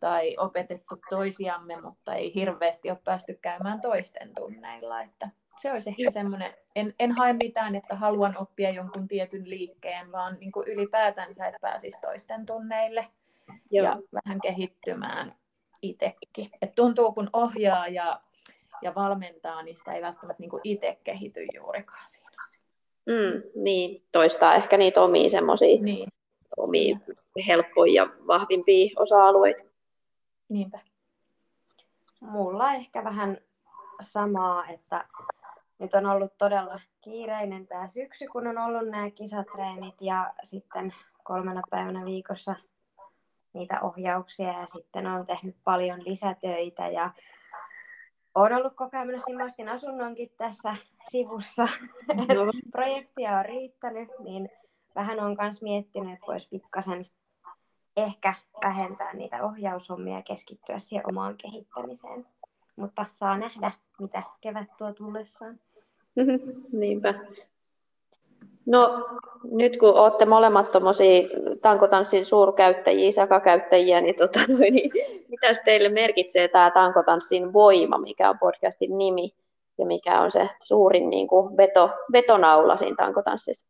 tai 0.00 0.36
opetettu 0.38 1.00
toisiamme, 1.10 1.76
mutta 1.82 2.14
ei 2.14 2.34
hirveästi 2.34 2.90
ole 2.90 2.98
päästy 3.04 3.38
käymään 3.42 3.80
toisten 3.80 4.34
tunneilla. 4.34 5.02
Että 5.02 5.28
se 5.58 5.72
olisi 5.72 5.90
ehkä 5.90 6.10
semmoinen, 6.10 6.54
en, 6.76 6.94
en 6.98 7.12
hae 7.12 7.32
mitään, 7.32 7.74
että 7.74 7.96
haluan 7.96 8.36
oppia 8.38 8.70
jonkun 8.70 9.08
tietyn 9.08 9.50
liikkeen, 9.50 10.12
vaan 10.12 10.36
niin 10.40 10.52
kuin 10.52 10.68
ylipäätänsä, 10.68 11.46
että 11.46 11.58
pääsisi 11.60 12.00
toisten 12.00 12.46
tunneille 12.46 13.06
Joo. 13.70 13.86
ja 13.86 13.98
vähän 14.12 14.40
kehittymään 14.40 15.34
itsekin. 15.82 16.50
Et 16.62 16.74
tuntuu, 16.74 17.12
kun 17.12 17.30
ohjaa 17.32 17.88
ja, 17.88 18.20
ja 18.82 18.94
valmentaa, 18.94 19.62
niin 19.62 19.78
sitä 19.78 19.92
ei 19.92 20.02
välttämättä 20.02 20.40
niin 20.40 20.60
itse 20.64 20.98
kehity 21.04 21.46
juurikaan 21.54 22.08
siinä. 22.08 22.28
Mm, 23.06 23.62
niin, 23.62 24.02
toistaa 24.12 24.54
ehkä 24.54 24.76
niitä 24.76 25.02
omia 25.02 25.30
semmoisia 25.30 25.82
niin. 25.82 26.08
omia 26.56 26.98
helppoja 27.46 27.92
ja 28.02 28.10
vahvimpia 28.26 28.90
osa-alueita. 28.96 29.64
Niinpä. 30.48 30.80
Mulla 32.20 32.72
ehkä 32.72 33.04
vähän 33.04 33.38
samaa, 34.00 34.68
että 34.68 35.04
nyt 35.78 35.94
on 35.94 36.06
ollut 36.06 36.38
todella 36.38 36.80
kiireinen 37.00 37.66
tämä 37.66 37.88
syksy, 37.88 38.26
kun 38.26 38.46
on 38.46 38.58
ollut 38.58 38.88
nämä 38.88 39.10
kisatreenit 39.10 39.94
ja 40.00 40.34
sitten 40.44 40.90
kolmena 41.24 41.62
päivänä 41.70 42.04
viikossa 42.04 42.54
niitä 43.52 43.80
ohjauksia 43.80 44.48
ja 44.48 44.66
sitten 44.66 45.06
on 45.06 45.26
tehnyt 45.26 45.56
paljon 45.64 46.04
lisätöitä 46.04 46.88
ja 46.88 47.10
olen 48.34 48.56
ollut 48.56 48.74
koko 48.74 48.96
ajan 48.96 49.06
menossa 49.06 49.74
asunnonkin 49.74 50.30
tässä 50.36 50.76
sivussa. 51.10 51.62
No. 52.34 52.52
Projektia 52.72 53.38
on 53.38 53.44
riittänyt, 53.44 54.08
niin 54.18 54.48
vähän 54.94 55.20
on 55.20 55.36
myös 55.40 55.62
miettinyt, 55.62 56.12
että 56.12 56.26
voisi 56.26 56.48
pikkasen 56.48 57.06
ehkä 57.96 58.34
vähentää 58.64 59.14
niitä 59.14 59.44
ohjaushommia 59.44 60.16
ja 60.16 60.22
keskittyä 60.22 60.78
siihen 60.78 61.08
omaan 61.08 61.36
kehittämiseen. 61.36 62.26
Mutta 62.76 63.06
saa 63.12 63.38
nähdä, 63.38 63.72
mitä 64.00 64.22
kevät 64.40 64.68
tuo 64.78 64.92
tullessaan. 64.92 65.60
Niinpä. 66.80 67.14
No 68.66 69.08
nyt 69.50 69.76
kun 69.76 69.94
olette 69.94 70.24
molemmat 70.24 70.70
tuommoisia 70.70 71.28
tankotanssin 71.62 72.24
suurkäyttäjiä, 72.24 73.10
sakakäyttäjiä, 73.10 74.00
niin, 74.00 74.16
tota, 74.16 74.40
niin 74.70 74.90
mitä 75.30 75.46
teille 75.64 75.88
merkitsee 75.88 76.48
tämä 76.48 76.70
tankotanssin 76.70 77.52
voima, 77.52 77.98
mikä 77.98 78.30
on 78.30 78.38
podcastin 78.38 78.98
nimi 78.98 79.30
ja 79.78 79.86
mikä 79.86 80.20
on 80.20 80.30
se 80.30 80.48
suurin 80.60 81.10
niin 81.10 81.28
kuin 81.28 81.56
veto, 81.56 81.90
vetonaula 82.12 82.76
siinä 82.76 82.96
tankotanssissa? 82.96 83.66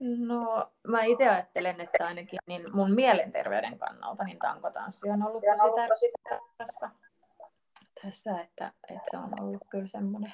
No, 0.00 0.70
mä 0.86 1.04
itse 1.04 1.28
ajattelen, 1.28 1.80
että 1.80 2.06
ainakin 2.06 2.38
niin 2.46 2.62
mun 2.72 2.94
mielenterveyden 2.94 3.78
kannalta 3.78 4.24
niin 4.24 4.38
tankotanssi 4.38 5.10
on 5.10 5.22
ollut 5.22 5.42
tosi 5.88 6.12
tärkeässä 6.18 6.40
tässä, 6.58 6.90
että, 8.04 8.72
että 8.88 9.08
se 9.10 9.18
on 9.18 9.40
ollut 9.40 9.64
kyllä 9.70 9.86
semmoinen 9.86 10.32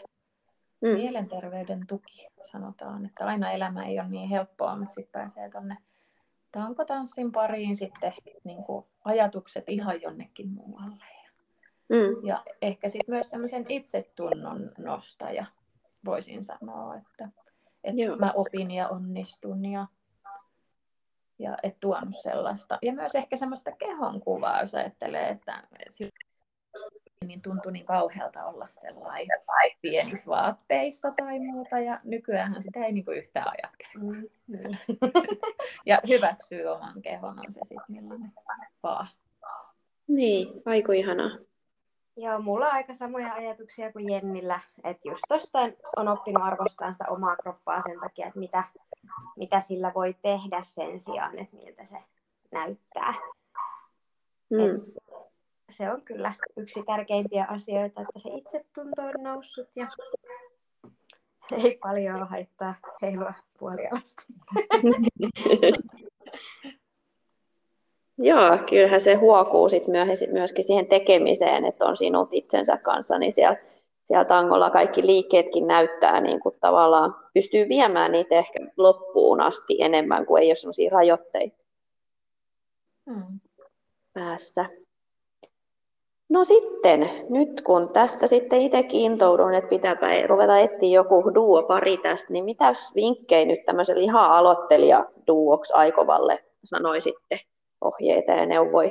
mm. 0.81 0.89
mielenterveyden 0.89 1.87
tuki, 1.87 2.29
sanotaan. 2.43 3.07
Että 3.07 3.27
aina 3.27 3.53
elämä 3.53 3.87
ei 3.87 4.01
ole 4.01 4.09
niin 4.09 4.29
helppoa, 4.29 4.77
mutta 4.77 4.95
sitten 4.95 5.13
pääsee 5.13 5.51
tuonne 5.51 5.77
tankotanssin 6.53 7.33
pariin 7.33 7.77
sitten 7.77 8.13
niin 8.45 8.65
kuin 8.65 8.87
ajatukset 9.05 9.69
ihan 9.69 10.03
jonnekin 10.03 10.49
muualle. 10.49 11.05
Mm. 11.89 12.27
Ja 12.27 12.45
ehkä 12.63 12.89
sitten 12.89 13.15
myös 13.15 13.31
semmoisen 13.31 13.65
itsetunnon 13.69 14.73
nostaja, 14.79 15.47
voisin 16.05 16.45
sanoa, 16.45 16.97
että 16.97 17.29
että 17.85 18.17
mä 18.19 18.33
opin 18.37 18.71
ja 18.71 18.89
onnistun 18.89 19.65
ja, 19.65 19.87
ja 21.39 21.59
et 21.63 21.81
tuonut 21.81 22.15
sellaista. 22.23 22.79
Ja 22.83 22.93
myös 22.93 23.15
ehkä 23.15 23.37
semmoista 23.37 23.73
kehon 23.73 24.21
kuvaa, 24.21 24.61
jos 24.61 24.75
ajattelee, 24.75 25.29
että 25.29 25.63
niin 27.23 27.43
tuntui 27.43 27.73
niin 27.73 27.87
kauhealta 27.87 28.45
olla 28.45 28.67
sellainen 28.69 29.41
pienissä 29.81 30.31
vaatteissa 30.31 31.13
tai 31.17 31.39
muuta, 31.39 31.79
ja 31.79 32.01
nykyään 32.05 32.63
sitä 32.63 32.85
ei 32.85 32.93
niinku 32.93 33.11
yhtään 33.11 33.47
ajattele. 33.49 34.05
Mm, 34.05 34.29
niin. 34.47 34.79
ja 35.87 36.01
hyväksyy 36.09 36.67
oman 36.67 37.03
kehon, 37.03 37.39
on 37.39 37.53
se 37.53 37.61
sitten 37.65 38.03
millainen 38.03 38.33
vaan. 38.83 39.09
Niin, 40.09 40.63
aiku 40.67 40.93
ihanaa. 40.93 41.39
Joo, 42.17 42.41
mulla 42.41 42.67
on 42.67 42.73
aika 42.73 42.95
samoja 42.95 43.35
ajatuksia 43.35 43.93
kuin 43.93 44.11
Jennillä, 44.11 44.61
että 44.85 45.09
just 45.09 45.23
tosta 45.29 45.59
on 45.97 46.09
oppinut 46.09 46.43
arvostamaan 46.43 46.95
sitä 46.95 47.05
omaa 47.09 47.37
kroppaa 47.37 47.83
sen 47.83 48.01
takia, 48.01 48.27
että 48.27 48.39
mitä, 48.39 48.65
mitä 49.37 49.61
sillä 49.61 49.93
voi 49.95 50.17
tehdä 50.23 50.63
sen 50.63 51.01
sijaan, 51.01 51.39
että 51.39 51.57
miltä 51.57 51.85
se 51.85 51.97
näyttää. 52.51 53.15
Mm. 54.51 54.93
Se 55.71 55.91
on 55.91 56.03
kyllä 56.03 56.35
yksi 56.57 56.83
tärkeimpiä 56.83 57.47
asioita, 57.49 58.03
että 58.03 58.19
se 58.19 58.29
itsetunto 58.29 59.03
on 59.03 59.23
noussut 59.23 59.69
ja 59.77 59.87
ei 61.57 61.79
paljon 61.83 62.29
haittaa 62.29 62.75
heilua 63.03 63.35
puolialasta. 63.59 64.23
Joo, 68.19 68.59
kyllähän 68.71 69.01
se 69.01 69.15
huokuu 69.15 69.69
sit 69.69 69.85
myöskin 70.33 70.65
siihen 70.65 70.87
tekemiseen, 70.87 71.65
että 71.65 71.85
on 71.85 71.97
sinut 71.97 72.29
itsensä 72.33 72.77
kanssa, 72.77 73.19
niin 73.19 73.33
siellä, 73.33 73.57
siellä 74.05 74.25
tangolla 74.25 74.71
kaikki 74.71 75.07
liikkeetkin 75.07 75.67
näyttää 75.67 76.21
niin 76.21 76.41
kuin 76.41 76.55
tavallaan, 76.61 77.15
pystyy 77.35 77.69
viemään 77.69 78.13
niitä 78.13 78.35
ehkä 78.35 78.59
loppuun 78.77 79.41
asti 79.41 79.83
enemmän 79.83 80.27
kuin 80.27 80.43
ei 80.43 80.49
ole 80.49 80.55
sellaisia 80.55 80.91
rajoitteita 80.91 81.57
hmm. 83.11 83.41
päässä. 84.13 84.67
No 86.33 86.45
sitten, 86.45 87.11
nyt 87.29 87.61
kun 87.61 87.93
tästä 87.93 88.27
sitten 88.27 88.61
itse 88.61 88.85
intoudun, 88.89 89.55
että 89.55 89.69
pitääpä 89.69 90.07
ruveta 90.27 90.59
etsiä 90.59 90.89
joku 90.89 91.35
duo-pari 91.35 91.97
tästä, 91.97 92.33
niin 92.33 92.45
mitä 92.45 92.73
vinkkejä 92.95 93.47
nyt 93.47 93.65
tämmöiselle 93.65 94.03
ihan 94.03 94.31
aloittelija 94.31 95.07
duoksi 95.27 95.73
aikovalle 95.73 96.45
sanoisitte? 96.65 97.41
ohjeita 97.83 98.33
ja 98.33 98.47
neuvoja? 98.47 98.91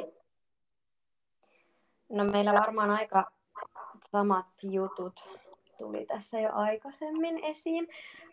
No 2.10 2.24
meillä 2.24 2.54
varmaan 2.54 2.92
aika 2.92 3.32
samat 4.12 4.46
jutut 4.64 5.30
tuli 5.78 6.06
tässä 6.06 6.40
jo 6.40 6.50
aikaisemmin 6.54 7.44
esiin, 7.44 7.88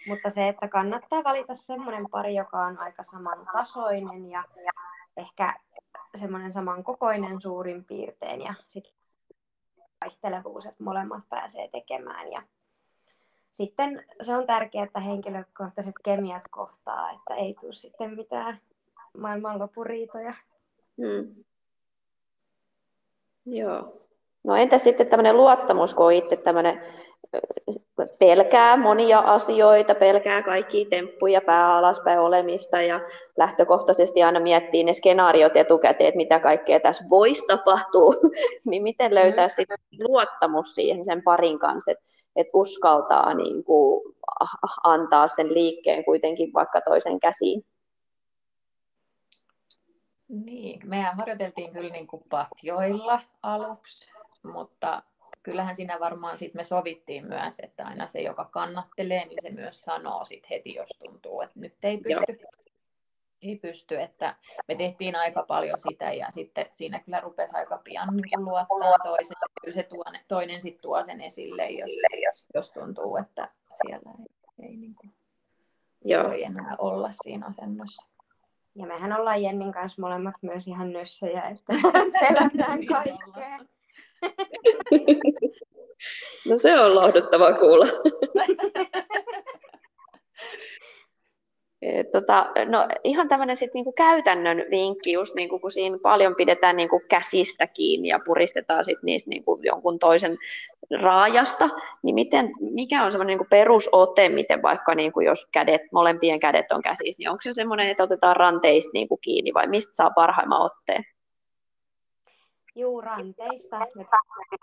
mutta 0.07 0.31
se, 0.31 0.49
että 0.49 0.69
kannattaa 0.69 1.25
valita 1.25 1.55
semmoinen 1.55 2.05
pari, 2.11 2.35
joka 2.35 2.59
on 2.59 2.79
aika 2.79 3.03
samantasoinen 3.03 4.31
ja 4.31 4.45
ehkä 5.17 5.55
semmoinen 6.15 6.53
samankokoinen 6.53 7.41
suurin 7.41 7.85
piirtein 7.85 8.41
ja 8.41 8.55
sitten 8.67 8.93
vaihtelevuus, 10.01 10.67
että 10.67 10.85
molemmat 10.85 11.29
pääsee 11.29 11.69
tekemään 11.69 12.33
ja 12.33 12.43
sitten 13.51 14.05
se 14.23 14.37
on 14.37 14.47
tärkeää, 14.47 14.85
että 14.85 15.01
henkilökohtaiset 15.01 15.95
kemiat 16.05 16.43
kohtaa, 16.51 17.11
että 17.11 17.35
ei 17.35 17.55
tule 17.61 17.73
sitten 17.73 18.15
mitään 18.17 18.61
maailmanlopuriitoja. 19.19 20.35
Hmm. 20.97 21.45
Joo. 23.47 23.93
No 24.45 24.57
entä 24.57 24.79
sitten 24.79 25.07
tämmöinen 25.07 25.37
luottamus, 25.37 25.95
kun 25.95 26.07
on 26.07 26.13
itse 26.13 26.37
tämmöinen 26.37 26.83
pelkää 28.19 28.77
monia 28.77 29.19
asioita, 29.19 29.95
pelkää 29.95 30.43
kaikkia 30.43 30.89
temppuja, 30.91 31.41
pää 31.41 31.77
alaspäin 31.77 32.21
olemista 32.21 32.83
ja 32.83 33.01
lähtökohtaisesti 33.37 34.23
aina 34.23 34.41
miettii 34.41 34.85
ne 34.85 34.93
skenaariot 34.93 35.57
etukäteen, 35.57 36.09
että 36.09 36.17
mitä 36.17 36.41
kaikkea 36.41 36.81
tässä 36.81 37.05
voisi 37.11 37.47
tapahtua, 37.47 38.15
niin 38.71 38.83
miten 38.83 39.15
löytää 39.15 39.47
mm. 39.47 39.51
sitten 39.51 39.79
luottamus 40.01 40.75
siihen 40.75 41.05
sen 41.05 41.23
parin 41.23 41.59
kanssa, 41.59 41.93
että, 41.93 42.05
että 42.37 42.51
uskaltaa 42.55 43.35
niin 43.35 43.65
kuin 43.65 44.15
antaa 44.85 45.29
sen 45.29 45.55
liikkeen 45.55 46.05
kuitenkin 46.05 46.53
vaikka 46.53 46.81
toisen 46.81 47.21
käsiin. 47.21 47.65
Niin, 50.29 50.81
mehän 50.85 51.17
harjoiteltiin 51.17 51.73
kyllä 51.73 51.91
niin 51.91 52.07
kuin 52.07 52.23
patjoilla 52.31 53.21
aluksi, 53.43 54.13
mutta 54.43 55.03
kyllähän 55.49 55.77
siinä 55.77 56.01
varmaan 56.01 56.39
sit 56.39 56.55
me 56.55 56.65
sovittiin 56.65 57.27
myös, 57.27 57.61
että 57.63 57.87
aina 57.87 58.07
se, 58.07 58.21
joka 58.21 58.45
kannattelee, 58.45 59.27
niin 59.27 59.39
se 59.43 59.51
myös 59.51 59.83
sanoo 59.83 60.25
sit 60.25 60.51
heti, 60.51 60.75
jos 60.75 60.89
tuntuu, 60.99 61.41
että 61.41 61.61
nyt 61.61 61.75
ei 61.83 61.99
pysty. 61.99 62.33
Joo. 62.41 62.51
Ei 63.43 63.57
pysty, 63.57 64.01
että 64.01 64.37
me 64.69 64.75
tehtiin 64.75 65.17
aika 65.17 65.43
paljon 65.43 65.81
sitä 65.81 66.13
ja 66.13 66.27
sitten 66.31 66.67
siinä 66.71 67.01
kyllä 67.01 67.21
rupesi 67.21 67.57
aika 67.57 67.81
pian 67.85 68.09
niin 68.17 68.45
luottaa 68.45 68.99
toisen. 69.05 69.37
Kyllä 69.61 69.75
se 69.75 69.83
tuo, 69.83 70.05
toinen 70.29 70.61
sitten 70.61 70.83
tuo 70.83 71.05
sen 71.05 71.21
esille, 71.21 71.71
jos, 71.71 72.47
jos 72.55 72.73
tuntuu, 72.73 73.17
että 73.17 73.49
siellä 73.83 74.13
ei, 74.19 74.67
ei 74.69 74.77
niin 74.77 74.95
kuin, 74.95 75.13
Joo. 76.05 76.25
voi 76.25 76.43
enää 76.43 76.77
olla 76.79 77.11
siinä 77.11 77.47
asennossa. 77.47 78.07
Ja 78.75 78.87
mehän 78.87 79.13
ollaan 79.13 79.43
Jennin 79.43 79.73
kanssa 79.73 80.03
molemmat 80.03 80.35
myös 80.43 80.69
ihan 80.69 80.93
nössöjä, 80.93 81.43
että 81.43 81.73
pelätään 82.21 82.87
kaikkea. 82.87 83.59
No 86.47 86.57
se 86.59 86.81
on 86.81 86.95
lohduttava 86.95 87.53
kuulla. 87.53 87.87
tota, 92.13 92.47
no, 92.67 92.87
ihan 93.05 93.29
tämmöinen 93.29 93.57
sit 93.57 93.75
niinku 93.75 93.93
käytännön 93.93 94.65
vinkki, 94.71 95.13
just 95.13 95.35
niinku, 95.35 95.59
kun 95.59 95.71
siinä 95.71 95.99
paljon 96.03 96.35
pidetään 96.37 96.77
niinku 96.77 97.01
käsistä 97.09 97.67
kiinni 97.67 98.09
ja 98.09 98.21
puristetaan 98.25 98.85
sit 98.85 98.99
niistä 99.03 99.31
niinku 99.31 99.61
jonkun 99.63 99.99
toisen 99.99 100.37
raajasta, 101.01 101.69
niin 102.03 102.15
miten, 102.15 102.51
mikä 102.61 103.05
on 103.05 103.13
semmoinen 103.13 103.33
niinku 103.33 103.47
perusote, 103.51 104.29
miten 104.29 104.63
vaikka 104.63 104.95
niinku, 104.95 105.21
jos 105.21 105.47
kädet, 105.53 105.83
molempien 105.93 106.41
kädet 106.41 106.73
on 106.73 106.83
käsissä, 106.83 107.21
niin 107.21 107.31
onko 107.31 107.41
se 107.43 107.53
semmoinen, 107.53 107.89
että 107.89 108.03
otetaan 108.03 108.37
ranteista 108.37 108.91
niinku 108.95 109.17
kiinni 109.17 109.55
vai 109.55 109.67
mistä 109.67 109.93
saa 109.95 110.11
parhaimman 110.11 110.63
otteen? 110.63 111.05
Juu, 112.79 113.01
ranteista. 113.01 113.87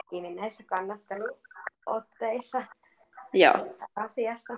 Kiinni 0.09 0.35
näissä 0.35 0.63
kannatteluotteissa 0.63 2.63
Joo. 3.33 3.53
asiassa. 3.95 4.53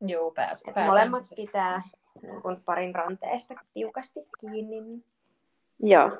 Joo, 0.00 0.30
pääs, 0.30 0.62
Molemmat 0.86 1.24
pitää 1.36 1.82
niin 2.22 2.42
kun 2.42 2.62
parin 2.64 2.94
ranteesta 2.94 3.54
tiukasti 3.74 4.20
kiinni. 4.40 4.80
Niin- 4.80 5.04
Joo. 5.80 6.10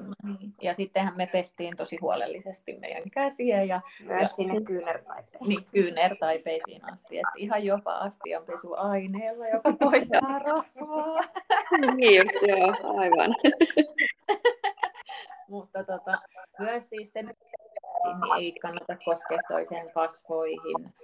Ja 0.63 0.75
sittenhän 0.75 1.17
me 1.17 1.27
pestiin 1.27 1.77
tosi 1.77 1.97
huolellisesti 2.01 2.79
meidän 2.81 3.11
käsiä. 3.11 3.63
Ja, 3.63 3.81
Myös 4.01 4.21
ja, 4.21 4.27
sinne 4.27 4.61
kyynärtaipeisiin. 4.61 5.49
Niin, 5.49 5.67
kyynärtaipeisiin 5.73 6.85
asti. 6.93 7.19
Että 7.19 7.33
ihan 7.37 7.65
jopa 7.65 7.99
astianpesuaineella, 7.99 9.49
joka 9.49 9.73
poistaa 9.81 10.39
rasvaa. 10.39 11.07
niin 11.97 12.17
just, 12.19 12.43
joo, 12.49 12.75
aivan. 12.99 13.35
Mutta 15.49 15.85
tota, 15.85 16.19
myös 16.59 16.89
siis 16.89 17.13
sen, 17.13 17.27
niin 17.27 18.37
ei 18.39 18.53
kannata 18.53 18.97
koskea 19.05 19.39
toisen 19.49 19.91
kasvoihin 19.91 20.95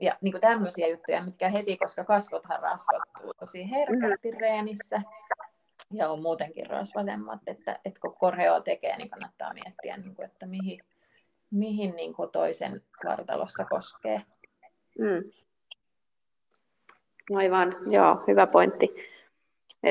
ja 0.00 0.18
niin 0.20 0.32
kuin 0.32 0.40
tämmöisiä 0.40 0.88
juttuja, 0.88 1.24
mitkä 1.24 1.48
heti, 1.48 1.76
koska 1.76 2.04
kasvothan 2.04 2.60
rasvattuu 2.60 3.34
tosi 3.40 3.70
herkästi 3.70 4.30
mm. 4.30 4.38
reenissä 4.40 5.02
ja 5.92 6.08
on 6.10 6.22
muutenkin 6.22 6.66
rasvasemmat, 6.66 7.40
että, 7.46 7.78
että 7.84 8.00
kun 8.00 8.16
korheoa 8.18 8.60
tekee, 8.60 8.96
niin 8.96 9.10
kannattaa 9.10 9.54
miettiä, 9.54 9.96
niin 9.96 10.14
kuin, 10.14 10.26
että 10.26 10.46
mihin, 10.46 10.82
mihin 11.50 11.96
niin 11.96 12.14
kuin 12.14 12.30
toisen 12.30 12.82
vartalossa 13.04 13.64
koskee. 13.64 14.22
Mm. 14.98 15.30
Aivan, 17.36 17.76
joo, 17.90 18.24
hyvä 18.28 18.46
pointti. 18.46 19.13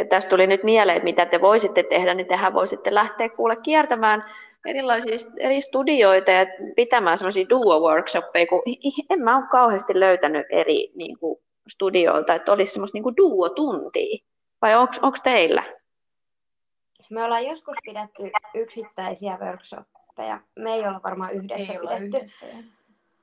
Tästä 0.10 0.30
tuli 0.30 0.48
nyt 0.48 0.64
mieleen, 0.64 0.96
että 0.96 1.06
mitä 1.06 1.26
te 1.26 1.42
voisitte 1.42 1.84
tehdä, 1.84 2.14
niin 2.14 2.28
tehän 2.28 2.54
voisitte 2.54 2.94
lähteä 2.94 3.30
kuule 3.30 3.56
kiertämään 3.56 4.24
erilaisia 4.66 5.16
eri 5.38 5.62
studioita 5.62 6.32
ja 6.32 6.46
pitämään 6.76 7.18
semmoisia 7.18 7.46
duo-workshoppeja, 7.50 8.48
kun 8.48 8.62
en 9.10 9.20
mä 9.20 9.38
ole 9.38 9.46
kauheasti 9.52 10.00
löytänyt 10.00 10.46
eri 10.50 10.92
niin 10.96 11.20
kuin, 11.20 11.40
studioilta, 11.68 12.34
että 12.34 12.52
olisi 12.52 12.74
semmoista 12.74 12.98
niin 12.98 13.18
duo-tuntia. 13.18 14.24
Vai 14.62 14.76
onko 14.76 15.18
teillä? 15.24 15.64
Me 17.10 17.24
ollaan 17.24 17.46
joskus 17.46 17.78
pidetty 17.86 18.32
yksittäisiä 18.54 19.38
workshoppeja. 19.42 20.40
Me 20.56 20.74
ei 20.74 20.88
olla 20.88 21.02
varmaan 21.04 21.34
yhdessä 21.34 21.74
ei 21.74 21.80
pidetty. 21.80 22.18
Yhdessä. 22.18 22.46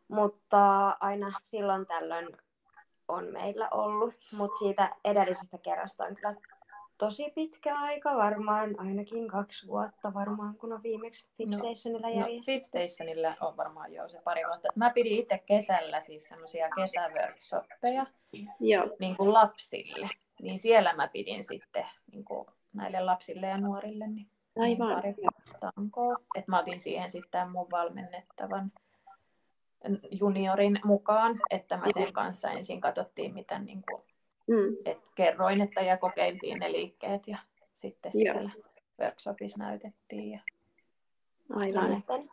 Mutta 0.08 0.88
aina 1.00 1.32
silloin 1.44 1.86
tällöin 1.86 2.28
on 3.08 3.24
meillä 3.24 3.68
ollut. 3.70 4.14
Mutta 4.32 4.58
siitä 4.58 4.90
edellisestä 5.04 5.58
kerrasta 5.58 6.04
on 6.04 6.14
kyllä 6.14 6.34
tosi 7.00 7.32
pitkä 7.34 7.78
aika, 7.78 8.16
varmaan 8.16 8.80
ainakin 8.80 9.28
kaksi 9.28 9.66
vuotta 9.66 10.14
varmaan, 10.14 10.54
kun 10.54 10.72
on 10.72 10.82
viimeksi 10.82 11.28
Fitstationilla 11.36 12.08
No, 12.08 12.14
järjestetty. 12.14 12.52
Fitstationilla 12.52 13.34
on 13.40 13.56
varmaan 13.56 13.92
jo 13.92 14.08
se 14.08 14.20
pari 14.24 14.42
vuotta. 14.46 14.68
Mä 14.74 14.90
pidin 14.90 15.18
itse 15.18 15.38
kesällä 15.38 16.00
siis 16.00 16.28
semmoisia 16.28 16.68
kesäworkshoppeja 16.76 18.06
Joo. 18.60 18.96
niin 18.98 19.16
kuin 19.16 19.32
lapsille. 19.32 20.08
Niin 20.42 20.58
siellä 20.58 20.92
mä 20.92 21.08
pidin 21.08 21.44
sitten 21.44 21.86
niin 22.12 22.24
kuin 22.24 22.46
näille 22.72 23.00
lapsille 23.00 23.46
ja 23.46 23.58
nuorille 23.58 24.06
niin 24.06 24.26
Aivan. 24.58 24.94
pari 24.94 25.14
tankoa. 25.60 26.16
Et 26.34 26.48
mä 26.48 26.58
otin 26.58 26.80
siihen 26.80 27.10
sitten 27.10 27.50
mun 27.50 27.70
valmennettavan 27.70 28.72
juniorin 30.10 30.80
mukaan, 30.84 31.40
että 31.50 31.76
mä 31.76 31.86
sen 31.94 32.12
kanssa 32.12 32.50
ensin 32.50 32.80
katsottiin, 32.80 33.34
mitä 33.34 33.58
niin 33.58 33.82
kuin, 33.90 34.02
Mm. 34.46 34.76
et 34.84 34.98
kerroin, 35.14 35.60
että 35.60 35.80
ja 35.80 35.96
kokeiltiin 35.96 36.58
ne 36.58 36.72
liikkeet 36.72 37.28
ja 37.28 37.38
sitten 37.72 38.12
Joo. 38.14 38.34
siellä 38.34 38.50
workshopissa 39.00 39.64
näytettiin. 39.64 40.30
Ja... 40.30 40.40
Aivan. 41.54 41.96
Sitten 41.96 42.30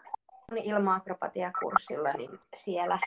ilma-akrobatiakurssilla, 0.63 2.13
niin 2.13 2.29
siellä 2.55 2.99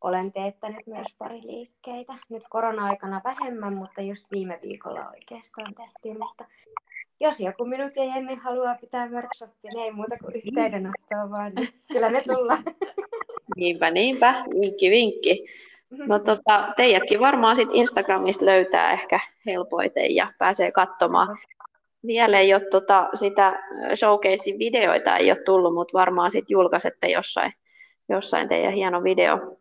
olen 0.00 0.32
teettänyt 0.32 0.86
myös 0.86 1.06
pari 1.18 1.40
liikkeitä. 1.42 2.14
Nyt 2.28 2.42
korona-aikana 2.50 3.20
vähemmän, 3.24 3.74
mutta 3.74 4.02
just 4.02 4.26
viime 4.30 4.58
viikolla 4.62 5.08
oikeastaan 5.08 5.74
tehtiin. 5.74 6.18
Mutta 6.18 6.44
jos 7.20 7.40
joku 7.40 7.64
minut 7.64 7.96
ja 7.96 8.04
Jenni 8.04 8.34
haluaa 8.34 8.74
pitää 8.80 9.08
workshopia, 9.10 9.70
niin 9.74 9.84
ei 9.84 9.92
muuta 9.92 10.16
kuin 10.18 10.34
yhteydenottoa 10.36 11.30
vaan. 11.30 11.52
Niin 11.56 11.68
kyllä 11.92 12.10
me 12.10 12.22
tullaan. 12.22 12.64
Niinpä, 13.56 13.90
niinpä. 13.90 14.44
Vinkki, 14.60 14.90
vinkki. 14.90 15.46
No 15.98 16.18
tota, 16.18 16.72
teidätkin 16.76 17.20
varmaan 17.20 17.56
sit 17.56 17.68
Instagramista 17.72 18.46
löytää 18.46 18.92
ehkä 18.92 19.18
helpoiten 19.46 20.14
ja 20.14 20.32
pääsee 20.38 20.72
katsomaan. 20.72 21.38
Vielä 22.06 22.38
ei 22.38 22.54
ole 22.54 22.62
tota, 22.70 23.08
sitä 23.14 23.62
showcasein 23.94 24.58
videoita 24.58 25.16
ei 25.16 25.30
ole 25.30 25.44
tullut, 25.44 25.74
mutta 25.74 25.98
varmaan 25.98 26.30
sit 26.30 26.50
julkaisette 26.50 27.08
jossain, 27.08 27.52
jossain 28.08 28.48
teidän 28.48 28.72
hieno 28.72 29.02
video. 29.02 29.58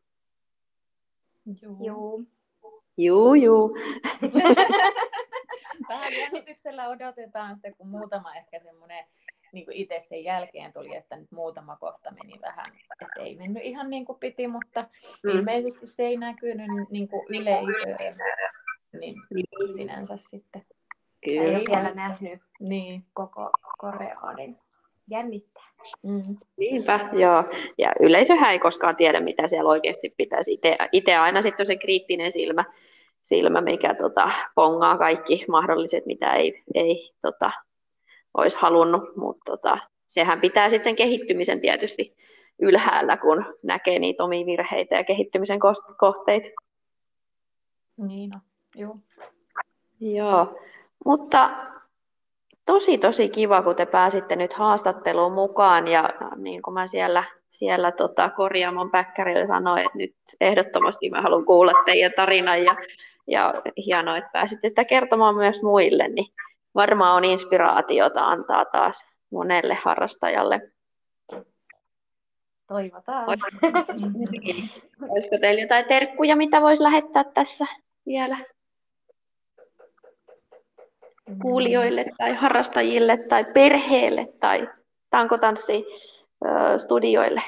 Juu. 1.86 2.26
Juu, 2.98 3.34
juu. 3.34 3.78
Vähän 5.90 6.14
jännityksellä 6.14 6.88
odotetaan 6.88 7.56
sitä, 7.56 7.72
kun 7.72 7.88
muutama 7.88 8.36
ehkä 8.36 8.60
semmoinen 8.60 9.06
niin 9.52 9.66
kuin 9.66 9.78
itse 9.78 10.00
sen 10.00 10.24
jälkeen 10.24 10.74
tuli, 10.74 10.96
että 10.96 11.16
nyt 11.18 11.32
muutama 11.32 11.76
kohta 11.78 12.12
meni 12.12 12.42
vähän, 12.42 12.72
että 13.02 13.20
ei 13.22 13.36
mennyt 13.36 13.64
ihan 13.64 13.90
niin 13.90 14.06
kuin 14.06 14.20
piti, 14.20 14.48
mutta 14.48 14.86
Mm. 15.24 15.30
ilmeisesti 15.30 15.88
se 15.88 16.04
ei 16.04 16.18
näkynyt 16.18 16.68
niin 16.90 17.08
kuin 17.08 17.26
yleisöön, 17.30 17.98
niin 19.00 19.16
sinänsä 19.76 20.18
sitten. 20.18 20.62
Ei 21.28 21.38
Kyllä. 21.38 21.58
ole 21.58 21.64
vielä 21.70 21.94
nähnyt 21.94 22.42
Niin. 22.60 23.04
koko 23.14 23.50
koreaa, 23.78 24.34
niin 24.34 24.58
jännittää. 25.10 25.64
Mm. 26.04 26.22
Niinpä, 26.58 27.10
joo. 27.14 27.44
Ja 27.78 27.92
yleisöhän 28.00 28.52
ei 28.52 28.60
koskaan 28.60 28.96
tiedä, 28.96 29.20
mitä 29.20 29.48
siellä 29.48 29.70
oikeasti 29.70 30.14
pitäisi. 30.18 30.60
Itse 30.92 31.16
aina 31.16 31.42
sitten 31.42 31.64
on 31.64 31.68
se 31.68 31.76
kriittinen 31.76 32.32
silmä, 32.32 32.66
silmä 33.22 33.62
mikä 33.62 33.94
tota, 33.94 34.30
pongaa 34.56 34.98
kaikki 34.98 35.46
mahdolliset, 35.48 36.06
mitä 36.06 36.34
ei, 36.34 36.64
ei 36.76 37.12
tota, 37.22 37.52
olisi 38.34 38.58
halunnut. 38.60 39.16
Mutta 39.16 39.52
tota, 39.52 39.78
sehän 40.08 40.42
pitää 40.42 40.70
sitten 40.70 40.84
sen 40.84 40.96
kehittymisen 40.96 41.62
tietysti 41.62 42.16
ylhäällä, 42.60 43.18
kun 43.18 43.46
näkee 43.64 44.00
niitä 44.00 44.24
omia 44.24 44.46
virheitä 44.46 44.96
ja 44.96 45.04
kehittymisen 45.04 45.60
kohteita. 45.98 46.50
Niin 47.98 48.32
on. 48.36 48.42
Joo. 48.76 48.98
Joo, 50.00 50.60
mutta 51.06 51.50
tosi 52.66 52.98
tosi 52.98 53.30
kiva, 53.30 53.62
kun 53.62 53.76
te 53.76 53.86
pääsitte 53.86 54.36
nyt 54.36 54.54
haastatteluun 54.54 55.34
mukaan 55.34 55.88
ja 55.88 56.10
niin 56.36 56.62
kuin 56.62 56.74
mä 56.74 56.88
siellä, 56.88 57.24
siellä 57.48 57.92
tota 57.92 58.30
korjaamon 58.30 58.92
päkkärillä 58.92 59.46
sanoin, 59.46 59.86
että 59.86 59.98
nyt 59.98 60.16
ehdottomasti 60.42 61.10
mä 61.10 61.22
haluan 61.22 61.46
kuulla 61.46 61.72
teidän 61.86 62.12
tarinan 62.16 62.64
ja, 62.64 62.76
ja 63.28 63.54
hienoa, 63.86 64.18
että 64.18 64.30
pääsitte 64.34 64.70
sitä 64.70 64.84
kertomaan 64.86 65.36
myös 65.36 65.64
muille, 65.64 66.08
niin 66.08 66.28
varmaan 66.76 67.16
on 67.16 67.26
inspiraatiota 67.26 68.26
antaa 68.26 68.66
taas 68.66 69.06
monelle 69.32 69.74
harrastajalle. 69.74 70.72
Toivotaan. 72.68 73.28
Olisiko 75.10 75.38
teillä 75.42 75.62
jotain 75.62 75.86
terkkuja, 75.86 76.36
mitä 76.36 76.62
voisi 76.62 76.84
lähettää 76.84 77.24
tässä 77.24 77.66
vielä 78.06 78.38
kuulijoille 81.42 82.06
tai 82.18 82.34
harrastajille 82.34 83.18
tai 83.18 83.46
perheelle 83.46 84.28
tai 84.40 84.70
tankotanssistudioille? 85.10 87.42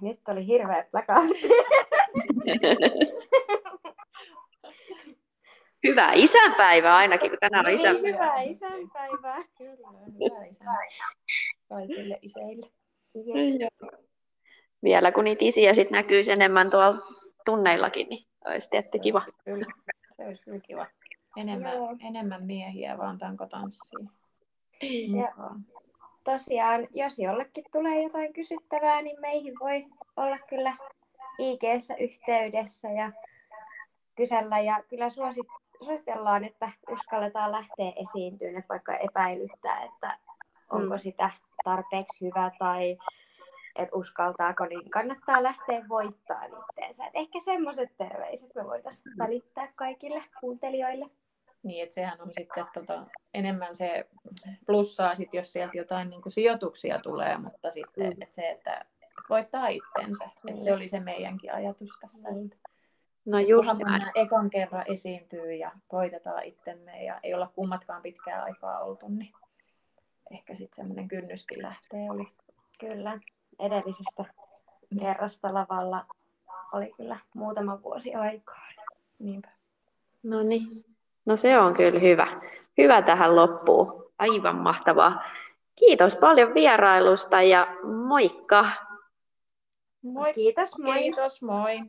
Nyt 0.00 0.20
oli 0.28 0.46
hirveä 0.46 0.84
plakaatti. 0.90 1.42
Hyvää 5.86 6.12
isänpäivää 6.14 6.96
ainakin, 6.96 7.30
kun 7.30 7.38
tänään 7.40 7.66
on 7.66 7.72
isänpäivä. 7.72 8.16
Hyvää 8.16 8.42
isänpäivää. 8.42 9.42
Kyllä, 9.58 9.88
hyvä 9.98 10.44
isä. 10.44 10.64
Kaikille 11.68 12.18
iseille. 12.22 12.70
Jep. 13.60 13.92
Vielä 14.82 15.12
kun 15.12 15.24
niitä 15.24 15.44
isiä 15.44 15.74
sit 15.74 15.90
näkyy 15.90 16.22
enemmän 16.30 16.70
tuolla 16.70 16.94
tunneillakin, 17.44 18.08
niin 18.08 18.26
olisi 18.44 18.70
tietty 18.70 18.98
kiva. 18.98 19.22
Kyllä, 19.44 19.66
se 20.16 20.26
olisi 20.26 20.42
kyllä 20.42 20.60
kiva. 20.60 20.86
Enemmän, 21.36 21.74
Joo. 21.74 21.96
enemmän 22.08 22.46
miehiä 22.46 22.98
vaan 22.98 23.18
tankotanssiin. 23.18 24.10
Ja 25.16 25.32
tosiaan, 26.24 26.88
jos 26.94 27.18
jollekin 27.18 27.64
tulee 27.72 28.02
jotain 28.02 28.32
kysyttävää, 28.32 29.02
niin 29.02 29.20
meihin 29.20 29.54
voi 29.60 29.84
olla 30.16 30.38
kyllä 30.38 30.76
ig 31.38 31.60
yhteydessä 32.00 32.88
ja 32.88 33.12
kysellä. 34.16 34.60
Ja 34.60 34.82
kyllä 34.88 35.10
suosit, 35.10 35.46
suositellaan, 35.84 36.44
että 36.44 36.70
uskalletaan 36.90 37.52
lähteä 37.52 37.92
esiintyyn, 37.96 38.56
että 38.56 38.68
vaikka 38.68 38.96
epäilyttää, 38.96 39.82
että 39.84 40.18
onko 40.70 40.94
Mm. 40.94 40.98
sitä 40.98 41.30
tarpeeksi 41.64 42.20
hyvä 42.26 42.50
tai 42.58 42.98
että 43.76 43.96
uskaltaako, 43.96 44.64
niin 44.66 44.90
kannattaa 44.90 45.42
lähteä 45.42 45.84
voittaa 45.88 46.42
itteensä. 46.44 47.06
Et 47.06 47.12
ehkä 47.14 47.40
semmoiset 47.40 47.90
terveiset 47.96 48.54
me 48.54 48.64
voitaisiin 48.64 49.18
välittää 49.18 49.72
kaikille 49.76 50.22
kuuntelijoille. 50.40 51.06
Niin, 51.62 51.82
että 51.82 51.94
sehän 51.94 52.20
on 52.20 52.30
sitten 52.38 52.66
tota, 52.74 53.06
enemmän 53.34 53.74
se 53.76 54.06
plussaa, 54.66 55.14
sit, 55.14 55.34
jos 55.34 55.52
sieltä 55.52 55.76
jotain 55.76 56.10
niin 56.10 56.22
kuin 56.22 56.32
sijoituksia 56.32 56.98
tulee, 56.98 57.38
mutta 57.38 57.70
sitten 57.70 58.06
Mm. 58.16 58.22
että 58.22 58.34
se, 58.34 58.50
että 58.50 58.84
voittaa 59.28 59.68
itsensä. 59.68 60.24
Niin. 60.24 60.48
Että 60.54 60.64
se 60.64 60.74
oli 60.74 60.88
se 60.88 61.00
meidänkin 61.00 61.54
ajatus 61.54 61.88
tässä. 62.00 62.30
Niin. 62.30 62.44
Että 62.44 62.56
No 63.24 63.38
just 63.38 63.68
kunhan 63.70 63.76
mennään 63.76 64.12
ekan 64.14 64.50
kerran 64.50 64.84
esiintyy 64.88 65.54
ja 65.54 65.70
voitetaan 65.92 66.44
itsemme 66.44 67.04
ja 67.04 67.20
ei 67.22 67.34
olla 67.34 67.52
kummatkaan 67.54 68.02
pitkää 68.02 68.42
aikaa 68.42 68.78
oltu, 68.78 69.08
niin 69.08 69.32
ehkä 70.30 70.54
sitten 70.54 70.76
semmoinen 70.76 71.08
kynnyskin 71.08 71.62
lähtee 71.62 72.10
oli. 72.10 72.28
Kyllä, 72.80 73.20
edellisestä 73.58 74.24
kerrasta 75.00 75.54
lavalla 75.54 76.06
oli 76.72 76.92
kyllä 76.96 77.18
muutama 77.34 77.82
vuosi 77.82 78.14
aikaa. 78.14 78.68
Niinpä. 79.18 79.48
No 80.22 80.42
niin. 80.42 80.84
No 81.26 81.36
se 81.36 81.58
on 81.58 81.74
kyllä 81.74 82.00
hyvä. 82.00 82.26
Hyvä 82.78 83.02
tähän 83.02 83.36
loppuun. 83.36 84.12
Aivan 84.18 84.56
mahtavaa. 84.56 85.22
Kiitos 85.78 86.16
paljon 86.16 86.54
vierailusta 86.54 87.42
ja 87.42 87.66
moikka! 88.06 88.68
Moi. 90.02 90.34
Kiitos, 90.34 90.78
moi! 90.78 90.98
Kiitos, 90.98 91.42
moi. 91.42 91.80